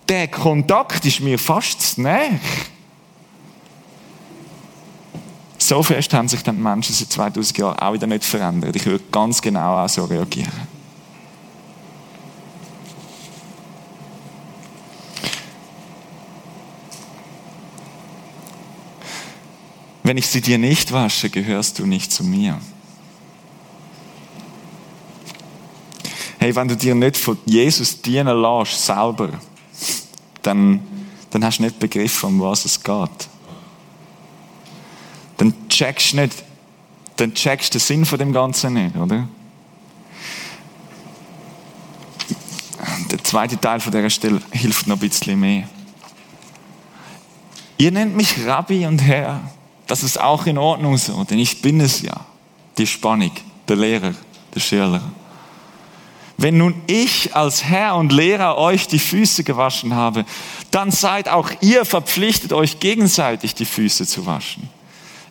der 0.08 0.28
Kontakt 0.28 1.04
ist 1.06 1.20
mir 1.20 1.38
fast 1.38 1.80
zu 1.80 2.02
näher. 2.02 2.38
So 5.58 5.82
fest 5.82 6.12
haben 6.12 6.28
sich 6.28 6.42
dann 6.42 6.56
die 6.56 6.62
Menschen 6.62 6.94
seit 6.94 7.10
2000 7.10 7.58
Jahren 7.58 7.78
auch 7.78 7.92
wieder 7.92 8.06
nicht 8.06 8.24
verändert. 8.24 8.74
Ich 8.76 8.84
würde 8.84 9.04
ganz 9.10 9.40
genau 9.40 9.82
auch 9.82 9.88
so 9.88 10.04
reagieren. 10.04 10.52
Wenn 20.02 20.16
ich 20.16 20.26
sie 20.26 20.40
dir 20.40 20.58
nicht 20.58 20.92
wasche, 20.92 21.30
gehörst 21.30 21.78
du 21.78 21.86
nicht 21.86 22.12
zu 22.12 22.24
mir. 22.24 22.60
Hey, 26.42 26.56
wenn 26.56 26.66
du 26.66 26.76
dir 26.76 26.96
nicht 26.96 27.16
von 27.16 27.38
Jesus 27.46 28.02
dienen 28.02 28.42
lässt, 28.42 28.84
selber, 28.84 29.28
dann, 30.42 30.80
dann 31.30 31.44
hast 31.44 31.58
du 31.58 31.62
nicht 31.62 31.78
begriffen, 31.78 32.30
um 32.30 32.40
was 32.40 32.64
es 32.64 32.82
geht 32.82 33.28
dann 35.36 35.68
checkst 35.68 36.14
du 36.14 36.16
nicht, 36.16 36.42
dann 37.16 37.32
checkst 37.32 37.74
den 37.74 37.80
Sinn 37.80 38.04
von 38.04 38.18
dem 38.18 38.32
Ganzen 38.32 38.74
nicht, 38.74 38.96
oder? 38.96 39.28
Der 43.08 43.22
zweite 43.22 43.60
Teil 43.60 43.78
von 43.78 43.92
dieser 43.92 44.10
Stelle 44.10 44.42
hilft 44.50 44.88
noch 44.88 44.96
ein 44.96 45.00
bisschen 45.00 45.38
mehr. 45.38 45.68
Ihr 47.78 47.92
nennt 47.92 48.16
mich 48.16 48.44
Rabbi 48.44 48.84
und 48.86 48.98
Herr. 48.98 49.40
Das 49.86 50.02
ist 50.02 50.20
auch 50.20 50.46
in 50.46 50.58
Ordnung 50.58 50.96
so, 50.96 51.22
denn 51.22 51.38
ich 51.38 51.62
bin 51.62 51.80
es 51.80 52.02
ja. 52.02 52.26
Die 52.78 52.86
Spannung, 52.88 53.30
der 53.68 53.76
Lehrer, 53.76 54.14
der 54.52 54.60
Schüler. 54.60 55.02
Wenn 56.42 56.58
nun 56.58 56.74
ich 56.88 57.36
als 57.36 57.62
Herr 57.62 57.94
und 57.94 58.10
Lehrer 58.10 58.58
euch 58.58 58.88
die 58.88 58.98
Füße 58.98 59.44
gewaschen 59.44 59.94
habe, 59.94 60.24
dann 60.72 60.90
seid 60.90 61.28
auch 61.28 61.48
ihr 61.60 61.84
verpflichtet, 61.84 62.52
euch 62.52 62.80
gegenseitig 62.80 63.54
die 63.54 63.64
Füße 63.64 64.08
zu 64.08 64.26
waschen. 64.26 64.68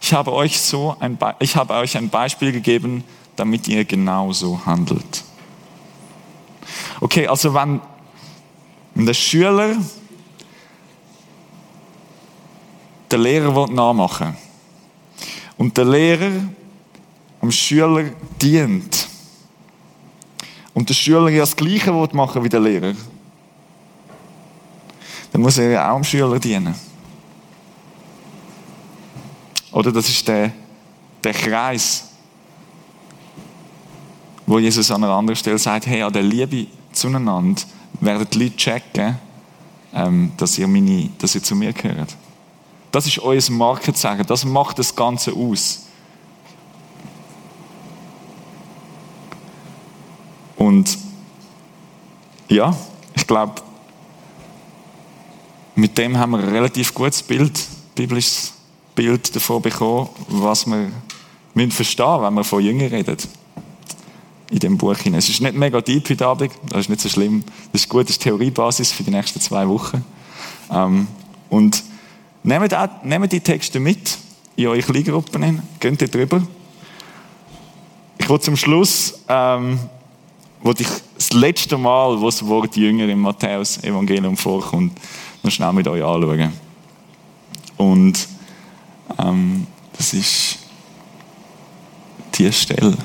Ich 0.01 0.13
habe 0.13 0.31
euch 0.31 0.61
so 0.61 0.95
ein, 1.01 1.17
ich 1.39 1.57
habe 1.57 1.73
euch 1.73 1.97
ein 1.97 2.07
Beispiel 2.07 2.53
gegeben, 2.53 3.03
damit 3.35 3.67
ihr 3.67 3.83
genauso 3.83 4.65
handelt. 4.65 5.25
Okay, 7.01 7.27
also 7.27 7.53
wenn 7.53 7.81
der 8.95 9.13
Schüler 9.13 9.75
der 13.11 13.19
Lehrer 13.19 13.53
will 13.53 13.75
nachmachen 13.75 14.37
und 15.57 15.75
der 15.75 15.83
Lehrer 15.83 16.31
am 17.41 17.51
Schüler 17.51 18.11
dient 18.41 19.10
und 20.73 20.87
der 20.89 20.93
Schüler 20.93 21.29
ja 21.29 21.41
das 21.41 21.55
Gleiche 21.55 21.91
machen 21.91 22.43
wie 22.43 22.49
der 22.49 22.59
Lehrer, 22.59 22.93
dann 25.31 25.41
muss 25.41 25.57
er 25.57 25.71
ja 25.71 25.91
auch 25.91 25.95
dem 25.95 26.03
Schüler 26.03 26.39
dienen. 26.39 26.75
Oder 29.71 29.91
das 29.91 30.09
ist 30.09 30.27
der, 30.27 30.51
der 31.23 31.33
Kreis, 31.33 32.09
wo 34.45 34.59
Jesus 34.59 34.91
an 34.91 35.03
einer 35.03 35.13
anderen 35.13 35.37
Stelle 35.37 35.57
sagt, 35.57 35.87
hey, 35.87 36.01
an 36.01 36.11
der 36.11 36.23
Liebe 36.23 36.67
zueinander 36.91 37.61
werden 38.01 38.27
die 38.33 38.39
Leute 38.39 38.55
checken, 38.57 39.17
ähm, 39.93 40.31
dass, 40.35 40.57
ihr 40.57 40.67
meine, 40.67 41.09
dass 41.19 41.35
ihr 41.35 41.43
zu 41.43 41.55
mir 41.55 41.71
gehört. 41.71 42.15
Das 42.91 43.07
ist 43.07 43.19
euer 43.19 43.41
Markenzeichen, 43.49 44.25
das 44.25 44.43
macht 44.43 44.79
das 44.79 44.93
Ganze 44.93 45.31
aus. 45.31 45.85
Und 50.61 50.95
ja, 52.47 52.77
ich 53.15 53.25
glaube, 53.25 53.63
mit 55.73 55.97
dem 55.97 56.19
haben 56.19 56.33
wir 56.33 56.37
ein 56.37 56.49
relativ 56.49 56.93
gutes 56.93 57.23
Bild, 57.23 57.59
biblisches 57.95 58.53
Bild 58.93 59.35
davon 59.35 59.63
bekommen, 59.63 60.09
was 60.27 60.67
wir 60.67 60.91
müssen 61.55 61.71
verstehen 61.71 62.21
wenn 62.21 62.35
wir 62.35 62.43
von 62.43 62.63
Jüngern 62.63 62.89
reden. 62.89 63.17
In 64.51 64.59
dem 64.59 64.77
Buch 64.77 64.97
hinein. 64.97 65.17
Es 65.17 65.29
ist 65.29 65.41
nicht 65.41 65.55
mega 65.55 65.81
deep 65.81 66.07
heute 66.11 66.27
Abend, 66.27 66.51
das 66.69 66.81
ist 66.81 66.89
nicht 66.89 67.01
so 67.01 67.09
schlimm. 67.09 67.43
Das 67.71 67.81
ist 67.81 67.91
eine 67.91 68.03
gute 68.03 68.13
Theoriebasis 68.13 68.91
für 68.91 69.01
die 69.01 69.09
nächsten 69.09 69.41
zwei 69.41 69.67
Wochen. 69.67 70.05
Ähm, 70.69 71.07
und 71.49 71.83
nehmt, 72.43 72.71
auch, 72.75 72.87
nehmt 73.03 73.31
die 73.31 73.39
Texte 73.39 73.79
mit 73.79 74.15
in 74.55 74.67
eure 74.67 74.83
Kleingruppen 74.83 75.41
hin, 75.41 75.63
geht 75.79 75.99
dort 75.99 76.13
drüber. 76.13 76.43
Ich 78.19 78.29
will 78.29 78.39
zum 78.39 78.55
Schluss, 78.55 79.21
ähm, 79.27 79.79
wo 80.63 80.71
ich 80.71 80.87
das 81.15 81.33
letzte 81.33 81.77
Mal, 81.77 82.19
wo 82.19 82.25
das 82.25 82.45
Wort 82.45 82.75
Jünger 82.75 83.07
im 83.07 83.21
Matthäus-Evangelium 83.21 84.37
vorkommt, 84.37 84.97
noch 85.43 85.51
schnell 85.51 85.73
mit 85.73 85.87
euch 85.87 86.03
anschauen. 86.03 86.53
Und 87.77 88.27
ähm, 89.17 89.65
das 89.97 90.13
ist 90.13 90.59
die 92.35 92.51
Stelle. 92.51 92.97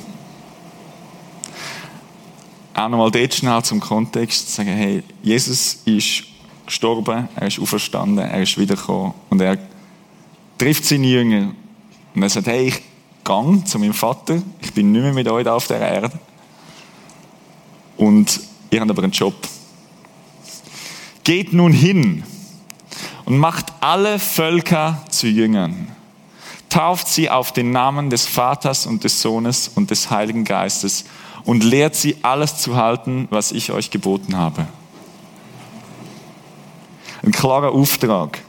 Auch 2.74 2.88
nochmal 2.88 3.10
dort 3.10 3.34
schnell 3.34 3.62
zum 3.62 3.80
Kontext 3.80 4.54
sagen, 4.54 4.68
hey, 4.68 5.02
Jesus 5.22 5.78
ist 5.86 6.24
gestorben, 6.66 7.28
er 7.36 7.46
ist 7.46 7.58
auferstanden, 7.58 8.18
er 8.18 8.42
ist 8.42 8.58
wiedergekommen 8.58 9.14
und 9.30 9.40
er 9.40 9.56
trifft 10.58 10.84
seine 10.84 11.06
Jünger 11.06 11.52
und 12.14 12.22
er 12.22 12.28
sagt, 12.28 12.48
hey, 12.48 12.68
ich 12.68 12.82
gang 13.24 13.66
zu 13.66 13.78
meinem 13.78 13.94
Vater, 13.94 14.42
ich 14.60 14.74
bin 14.74 14.92
nicht 14.92 15.02
mehr 15.02 15.14
mit 15.14 15.28
euch 15.28 15.44
da 15.44 15.54
auf 15.54 15.66
der 15.68 15.80
Erde 15.80 16.12
und 17.96 18.40
ihr 18.70 18.80
habt 18.80 18.90
aber 18.90 19.02
einen 19.02 19.12
Job. 19.12 19.34
Geht 21.24 21.52
nun 21.52 21.72
hin 21.72 22.22
und 23.24 23.38
macht 23.38 23.66
alle 23.80 24.18
Völker 24.18 25.02
zu 25.10 25.26
Jüngern. 25.26 25.88
Tauft 26.68 27.08
sie 27.08 27.30
auf 27.30 27.52
den 27.52 27.70
Namen 27.70 28.10
des 28.10 28.26
Vaters 28.26 28.86
und 28.86 29.04
des 29.04 29.20
Sohnes 29.22 29.68
und 29.74 29.90
des 29.90 30.10
Heiligen 30.10 30.44
Geistes 30.44 31.04
und 31.44 31.64
lehrt 31.64 31.94
sie 31.94 32.16
alles 32.22 32.58
zu 32.58 32.76
halten, 32.76 33.28
was 33.30 33.52
ich 33.52 33.72
euch 33.72 33.90
geboten 33.90 34.36
habe. 34.36 34.66
Ein 37.22 37.32
klarer 37.32 37.72
Auftrag. 37.72 38.40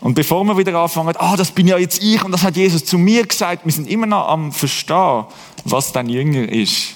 Und 0.00 0.14
bevor 0.14 0.44
wir 0.44 0.56
wieder 0.56 0.78
anfangen, 0.78 1.14
ah, 1.18 1.32
oh, 1.32 1.36
das 1.36 1.50
bin 1.50 1.66
ja 1.66 1.78
jetzt 1.78 2.02
ich 2.02 2.24
und 2.24 2.32
das 2.32 2.42
hat 2.42 2.56
Jesus 2.56 2.84
zu 2.84 2.98
mir 2.98 3.26
gesagt, 3.26 3.64
wir 3.64 3.72
sind 3.72 3.88
immer 3.88 4.06
noch 4.06 4.28
am 4.28 4.52
Verstehen, 4.52 5.24
was 5.64 5.92
dein 5.92 6.08
Jünger 6.08 6.48
ist. 6.48 6.95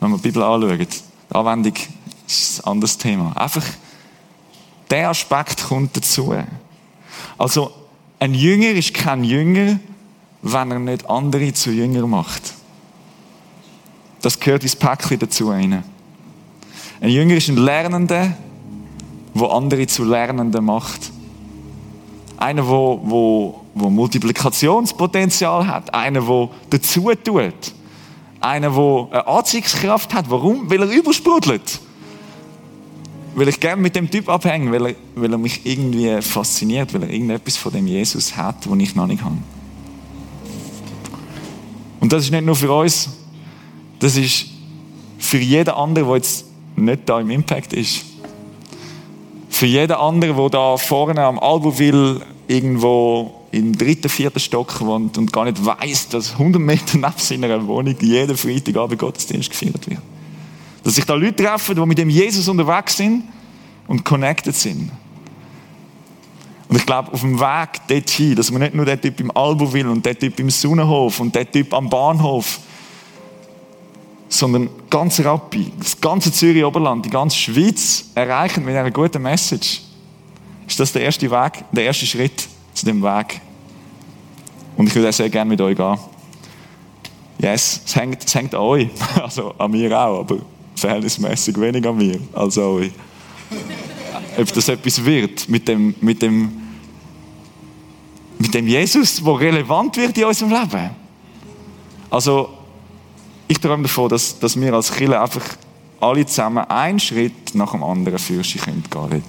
Wenn 0.00 0.10
wir 0.10 0.16
die 0.18 0.28
Bibel 0.28 0.42
anschauen, 0.42 0.78
die 0.78 1.34
Anwendung 1.34 1.74
ist 2.26 2.60
ein 2.60 2.72
anderes 2.72 2.98
Thema. 2.98 3.32
Einfach, 3.36 3.64
der 4.90 5.10
Aspekt 5.10 5.64
kommt 5.64 5.96
dazu. 5.96 6.34
Also, 7.36 7.72
ein 8.18 8.34
Jünger 8.34 8.70
ist 8.70 8.94
kein 8.94 9.24
Jünger, 9.24 9.78
wenn 10.42 10.70
er 10.70 10.78
nicht 10.78 11.08
andere 11.08 11.52
zu 11.52 11.70
Jünger 11.70 12.06
macht. 12.06 12.54
Das 14.22 14.38
gehört 14.38 14.62
ins 14.62 14.76
Päckchen 14.76 15.18
dazu 15.18 15.50
rein. 15.50 15.84
Ein 17.00 17.10
Jünger 17.10 17.36
ist 17.36 17.48
ein 17.48 17.56
Lernender, 17.56 18.36
wo 19.34 19.46
andere 19.46 19.86
zu 19.86 20.04
Lernenden 20.04 20.64
macht. 20.64 21.12
Einer, 22.36 22.66
wo, 22.66 23.00
wo, 23.04 23.64
wo 23.74 23.90
Multiplikationspotenzial 23.90 25.66
hat. 25.66 25.92
Einer, 25.94 26.22
der 26.22 26.48
dazu 26.70 27.10
tut. 27.24 27.72
Einer, 28.40 28.70
der 28.70 29.08
eine 29.10 29.26
Anziehungskraft 29.26 30.14
hat. 30.14 30.30
Warum? 30.30 30.70
Weil 30.70 30.82
er 30.82 30.90
übersprudelt. 30.90 31.80
Weil 33.34 33.48
ich 33.48 33.60
gerne 33.60 33.80
mit 33.80 33.94
dem 33.94 34.10
Typ 34.10 34.28
abhänge, 34.28 34.72
weil 34.72 34.86
er, 34.86 34.94
weil 35.14 35.32
er 35.32 35.38
mich 35.38 35.64
irgendwie 35.64 36.20
fasziniert, 36.22 36.92
weil 36.94 37.04
er 37.04 37.10
irgendetwas 37.10 37.56
von 37.56 37.72
dem 37.72 37.86
Jesus 37.86 38.36
hat, 38.36 38.68
was 38.68 38.78
ich 38.78 38.94
noch 38.94 39.06
nicht 39.06 39.22
habe. 39.22 39.36
Und 42.00 42.12
das 42.12 42.24
ist 42.24 42.30
nicht 42.30 42.44
nur 42.44 42.56
für 42.56 42.72
uns, 42.72 43.10
das 43.98 44.16
ist 44.16 44.46
für 45.18 45.38
jeden 45.38 45.70
anderen, 45.70 46.08
der 46.08 46.16
jetzt 46.16 46.46
nicht 46.76 47.08
da 47.08 47.20
im 47.20 47.30
Impact 47.30 47.72
ist. 47.72 48.04
Für 49.48 49.66
jeden 49.66 49.92
anderen, 49.92 50.36
der 50.36 50.48
da 50.50 50.76
vorne 50.76 51.20
am 51.22 51.38
Albuville 51.38 52.20
irgendwo 52.46 53.37
im 53.50 53.76
dritten, 53.76 54.08
vierten 54.08 54.40
Stock 54.40 54.80
wohnt 54.80 55.16
und 55.16 55.32
gar 55.32 55.44
nicht 55.44 55.64
weiß, 55.64 56.08
dass 56.08 56.32
100 56.32 56.60
Meter 56.60 56.98
neben 56.98 57.12
seiner 57.16 57.66
Wohnung 57.66 57.96
jeden 58.00 58.36
Freitagabend 58.36 58.98
Gottesdienst 58.98 59.50
gefeiert 59.50 59.88
wird. 59.88 60.00
Dass 60.84 60.94
sich 60.94 61.04
da 61.04 61.14
Leute 61.14 61.44
treffen, 61.44 61.74
die 61.74 61.86
mit 61.86 61.98
dem 61.98 62.10
Jesus 62.10 62.48
unterwegs 62.48 62.96
sind 62.96 63.24
und 63.86 64.04
connected 64.04 64.54
sind. 64.54 64.90
Und 66.68 66.76
ich 66.76 66.84
glaube, 66.84 67.12
auf 67.12 67.20
dem 67.20 67.40
Weg 67.40 67.80
dorthin, 67.88 68.36
dass 68.36 68.50
man 68.50 68.60
nicht 68.60 68.74
nur 68.74 68.84
der 68.84 69.00
Typ 69.00 69.18
im 69.20 69.34
Albuville 69.34 69.90
und 69.90 70.04
der 70.04 70.18
Typ 70.18 70.38
im 70.38 70.50
Sonnenhof 70.50 71.18
und 71.20 71.34
der 71.34 71.50
Typ 71.50 71.72
am 71.72 71.88
Bahnhof 71.88 72.60
sondern 74.28 74.68
ganz 74.90 75.20
Rappi, 75.20 75.72
das 75.78 76.00
ganze 76.00 76.30
Zürich 76.32 76.64
Oberland, 76.64 77.04
die 77.04 77.10
ganze 77.10 77.36
Schweiz 77.36 78.10
erreichen 78.14 78.64
mit 78.64 78.76
einer 78.76 78.90
guten 78.90 79.22
Message. 79.22 79.80
Ist 80.66 80.78
das 80.78 80.92
der 80.92 81.02
erste 81.02 81.30
Weg, 81.30 81.64
der 81.72 81.84
erste 81.84 82.04
Schritt 82.06 82.46
zu 82.78 82.86
dem 82.86 83.02
Weg? 83.02 83.40
Und 84.76 84.86
ich 84.86 84.94
würde 84.94 85.08
auch 85.08 85.12
sehr 85.12 85.28
gerne 85.28 85.50
mit 85.50 85.60
euch 85.60 85.76
gehen. 85.76 85.98
Yes, 87.40 87.82
es 87.84 87.94
hängt, 87.94 88.24
es 88.24 88.34
hängt 88.34 88.54
an 88.54 88.60
euch, 88.60 88.88
also 89.22 89.54
an 89.58 89.70
mir 89.70 89.96
auch, 89.98 90.20
aber 90.20 90.38
verhältnismäßig 90.74 91.60
weniger 91.60 91.90
an 91.90 91.96
mir 91.96 92.18
als 92.32 92.58
an 92.58 92.64
euch. 92.64 92.92
Ob 94.36 94.52
das 94.52 94.68
etwas 94.68 95.04
wird 95.04 95.48
mit 95.48 95.66
dem, 95.66 95.94
mit 96.00 96.22
dem, 96.22 96.52
mit 98.38 98.54
dem 98.54 98.66
Jesus, 98.66 99.22
der 99.22 99.40
relevant 99.40 99.96
wird 99.96 100.16
in 100.16 100.24
unserem 100.24 100.52
Leben. 100.52 100.90
Also, 102.10 102.50
ich 103.48 103.58
träume 103.58 103.82
davon, 103.84 104.08
dass, 104.08 104.38
dass 104.38 104.60
wir 104.60 104.72
als 104.72 104.92
Kirche 104.92 105.20
einfach 105.20 105.44
alle 106.00 106.24
zusammen 106.26 106.64
einen 106.64 107.00
Schritt 107.00 107.54
nach 107.54 107.72
dem 107.72 107.82
anderen 107.82 108.18
für 108.18 108.44
sie 108.44 108.58
gehen 108.58 108.84
können. 108.88 109.22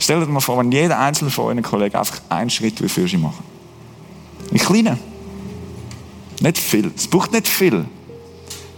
Stellt 0.00 0.22
euch 0.22 0.28
mal 0.28 0.40
vor, 0.40 0.58
wenn 0.58 0.72
jeder 0.72 0.98
einzelne 0.98 1.30
von 1.30 1.44
euren 1.44 1.62
Kollegen 1.62 1.94
einfach 1.94 2.20
einen 2.30 2.50
Schritt 2.50 2.78
für 2.78 3.06
sie 3.06 3.18
machen. 3.18 3.44
Ein 4.50 4.58
kleiner. 4.58 4.98
Nicht 6.40 6.58
viel. 6.58 6.90
Es 6.96 7.06
braucht 7.06 7.32
nicht 7.32 7.46
viel. 7.46 7.74
Ein 7.74 7.86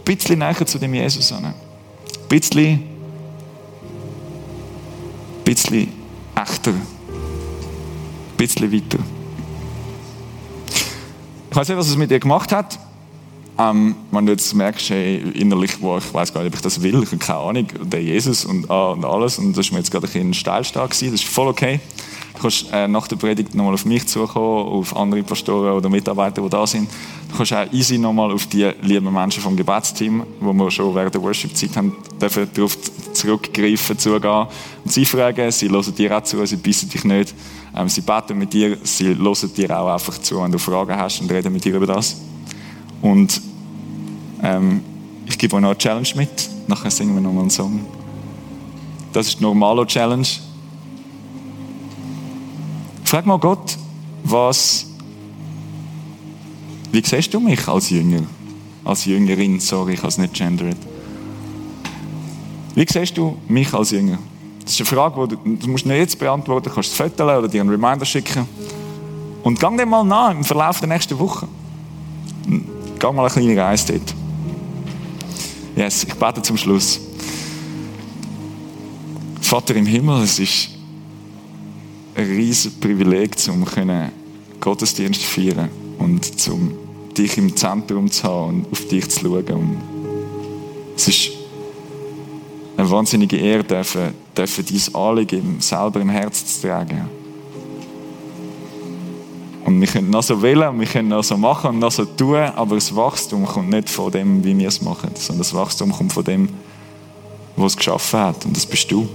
bisschen 0.03 0.39
näher 0.39 0.65
zu 0.65 0.77
dem 0.77 0.93
Jesus. 0.93 1.31
Ein 1.31 1.53
bisschen, 2.27 2.67
ein 2.67 2.83
bisschen 5.45 5.87
echter. 6.35 6.71
Ein 6.71 8.37
bisschen 8.37 8.71
weiter. 8.71 8.99
Ich 11.49 11.55
weiß 11.55 11.69
nicht, 11.69 11.77
was 11.77 11.87
es 11.87 11.95
mit 11.95 12.11
dir 12.11 12.19
gemacht 12.19 12.51
hat. 12.51 12.77
Ähm, 13.57 13.95
wenn 14.09 14.25
du 14.25 14.31
jetzt 14.31 14.53
merkst, 14.55 14.89
hey, 14.89 15.17
innerlich, 15.35 15.79
wo 15.79 15.97
ich 15.97 16.13
weiß 16.13 16.33
gar 16.33 16.41
nicht, 16.41 16.51
ob 16.53 16.55
ich 16.55 16.61
das 16.61 16.81
will, 16.81 17.03
ich 17.03 17.11
habe 17.11 17.17
keine 17.17 17.39
Ahnung, 17.39 17.67
der 17.83 18.01
Jesus 18.01 18.45
und, 18.45 18.69
ah, 18.69 18.91
und 18.91 19.05
alles, 19.05 19.37
und 19.37 19.55
das 19.55 19.67
ist 19.67 19.71
mir 19.71 19.77
jetzt 19.77 19.91
gerade 19.91 20.07
ein 20.07 20.11
bisschen 20.11 20.33
steilstark 20.33 20.89
das 20.89 21.01
ist 21.01 21.23
voll 21.23 21.47
okay. 21.47 21.79
Du 22.33 22.41
kannst 22.41 22.65
äh, 22.73 22.87
nach 22.87 23.07
der 23.07 23.15
Predigt 23.15 23.53
nochmal 23.53 23.75
auf 23.75 23.85
mich 23.85 24.07
zukommen, 24.07 24.67
auf 24.67 24.95
andere 24.97 25.21
Pastoren 25.21 25.73
oder 25.73 25.87
Mitarbeiter, 25.87 26.41
die 26.41 26.49
da 26.49 26.65
sind. 26.65 26.89
Du 27.29 27.37
kannst 27.37 27.53
auch 27.53 27.71
easy 27.71 27.99
nochmal 27.99 28.31
auf 28.31 28.47
die 28.47 28.71
lieben 28.81 29.13
Menschen 29.13 29.43
vom 29.43 29.55
Gebetsteam, 29.55 30.23
wo 30.39 30.51
wir 30.51 30.71
schon 30.71 30.93
während 30.95 31.13
der 31.13 31.21
Worship-Zeit 31.21 31.77
haben, 31.77 31.95
dürfen 32.19 32.49
darauf 32.53 32.75
zurückgreifen, 33.13 33.99
zugehen 33.99 34.47
und 34.83 34.91
sie 34.91 35.05
fragen, 35.05 35.51
sie 35.51 35.69
hören 35.69 35.95
dir 35.95 36.17
auch 36.17 36.23
zu, 36.23 36.43
sie 36.47 36.55
bissen 36.55 36.89
dich 36.89 37.03
nicht, 37.03 37.35
ähm, 37.75 37.87
sie 37.87 38.01
beten 38.01 38.37
mit 38.37 38.51
dir, 38.51 38.77
sie 38.81 39.15
hören 39.15 39.53
dir 39.55 39.79
auch 39.79 39.93
einfach 39.93 40.17
zu, 40.17 40.41
wenn 40.41 40.51
du 40.51 40.57
Fragen 40.57 40.97
hast 40.97 41.21
und 41.21 41.31
reden 41.31 41.53
mit 41.53 41.63
dir 41.63 41.75
über 41.75 41.87
das. 41.87 42.17
Und 43.03 43.41
ähm, 44.41 44.81
ich 45.25 45.37
gebe 45.37 45.55
euch 45.55 45.61
noch 45.61 45.69
eine 45.69 45.77
Challenge 45.77 46.07
mit. 46.15 46.49
Nachher 46.67 46.89
singen 46.89 47.13
wir 47.13 47.21
nochmal 47.21 47.41
einen 47.41 47.49
Song. 47.49 47.85
Das 49.11 49.27
ist 49.27 49.39
die 49.39 49.43
normale 49.43 49.85
Challenge. 49.85 50.25
Frag 53.03 53.25
mal 53.25 53.37
Gott, 53.37 53.77
was. 54.23 54.87
Wie 56.91 57.03
siehst 57.05 57.33
du 57.33 57.39
mich 57.41 57.67
als 57.67 57.89
Jünger? 57.89 58.23
Als 58.85 59.05
Jüngerin, 59.05 59.59
sorry, 59.59 59.93
ich 59.93 59.99
habe 59.99 60.07
es 60.07 60.17
nicht 60.17 60.33
gendert. 60.33 60.77
Wie 62.73 62.85
siehst 62.89 63.17
du 63.17 63.37
mich 63.49 63.73
als 63.73 63.91
Jünger? 63.91 64.17
Das 64.63 64.71
ist 64.71 64.79
eine 64.79 64.85
Frage, 64.87 65.27
die 65.27 65.35
du, 65.35 65.55
du 65.57 65.69
musst 65.69 65.85
nicht 65.85 65.97
jetzt 65.97 66.17
beantworten, 66.17 66.69
du 66.69 66.73
kannst 66.73 66.91
es 66.91 66.95
fotografieren 66.95 67.39
oder 67.39 67.47
dir 67.49 67.61
einen 67.61 67.69
Reminder 67.69 68.05
schicken. 68.05 68.47
Und 69.43 69.59
gang 69.59 69.77
dem 69.77 69.89
mal 69.89 70.05
nach 70.05 70.31
im 70.31 70.45
Verlauf 70.45 70.79
der 70.79 70.87
nächsten 70.87 71.19
Woche. 71.19 71.47
Geh 73.03 73.11
mal 73.11 73.25
eine 73.25 73.33
kleine 73.33 73.61
Reise 73.61 73.91
dort. 73.91 74.15
Yes, 75.75 76.05
ich 76.05 76.13
bete 76.13 76.41
zum 76.41 76.55
Schluss. 76.55 77.01
Vater 79.41 79.75
im 79.75 79.85
Himmel, 79.85 80.23
es 80.23 80.39
ist 80.39 80.69
ein 82.15 82.23
riesiges 82.23 82.79
Privileg, 82.79 83.35
um 83.49 83.65
Gottesdienst 84.61 85.19
zu 85.19 85.27
feiern 85.27 85.67
und 85.99 86.39
zum 86.39 86.71
dich 87.17 87.37
im 87.37 87.53
Zentrum 87.57 88.09
zu 88.09 88.23
haben 88.23 88.63
und 88.63 88.71
auf 88.71 88.87
dich 88.87 89.09
zu 89.09 89.19
schauen. 89.19 89.51
Und 89.51 89.77
es 90.95 91.09
ist 91.09 91.31
eine 92.77 92.89
wahnsinnige 92.89 93.35
Ehre, 93.35 93.65
dürfen, 93.65 94.13
dürfen 94.37 94.65
dein 94.65 94.95
Anliegen 94.95 95.57
selber 95.59 95.99
im 95.99 96.09
Herzen 96.09 96.47
zu 96.47 96.61
tragen. 96.61 97.22
Und 99.65 99.79
wir 99.79 99.87
können 99.87 100.09
noch 100.09 100.23
so 100.23 100.41
wählen, 100.41 100.77
wir 100.77 100.87
können 100.87 101.09
noch 101.09 101.23
so 101.23 101.37
machen 101.37 101.69
und 101.71 101.79
noch 101.79 101.91
so 101.91 102.03
tun, 102.03 102.35
aber 102.35 102.75
das 102.75 102.93
Wachstum 102.95 103.45
kommt 103.45 103.69
nicht 103.69 103.89
von 103.89 104.11
dem, 104.11 104.43
wie 104.43 104.57
wir 104.57 104.67
es 104.67 104.81
machen, 104.81 105.11
sondern 105.15 105.39
das 105.39 105.53
Wachstum 105.53 105.91
kommt 105.91 106.11
von 106.11 106.23
dem, 106.23 106.49
was 107.55 107.73
es 107.73 107.77
geschaffen 107.77 108.19
hat. 108.19 108.45
Und 108.45 108.55
das 108.55 108.65
bist 108.65 108.91
du. 108.91 109.07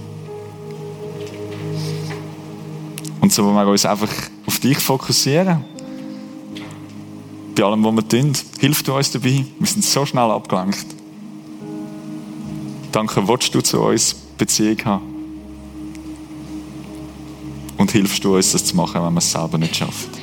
Und 3.21 3.31
so 3.31 3.45
wollen 3.45 3.55
wir 3.55 3.67
uns 3.67 3.85
einfach 3.85 4.09
auf 4.47 4.59
dich 4.59 4.79
fokussieren. 4.79 5.63
Bei 7.55 7.63
allem, 7.63 7.83
was 7.83 7.93
wir 7.93 8.07
tun. 8.07 8.33
Hilf 8.59 8.81
du 8.83 8.95
uns 8.95 9.11
dabei. 9.11 9.45
Wir 9.59 9.67
sind 9.67 9.83
so 9.83 10.05
schnell 10.05 10.31
abgelenkt. 10.31 10.85
Danke, 12.91 13.27
willst 13.27 13.53
du 13.53 13.61
zu 13.61 13.81
uns 13.81 14.15
Beziehung 14.37 14.83
haben? 14.85 15.03
Und 17.77 17.91
hilfst 17.91 18.23
du 18.23 18.35
uns, 18.35 18.51
das 18.51 18.65
zu 18.65 18.75
machen, 18.75 18.95
wenn 18.95 19.01
man 19.03 19.17
es 19.17 19.31
selber 19.31 19.57
nicht 19.57 19.75
schafft. 19.75 20.09
Amen. 20.09 20.18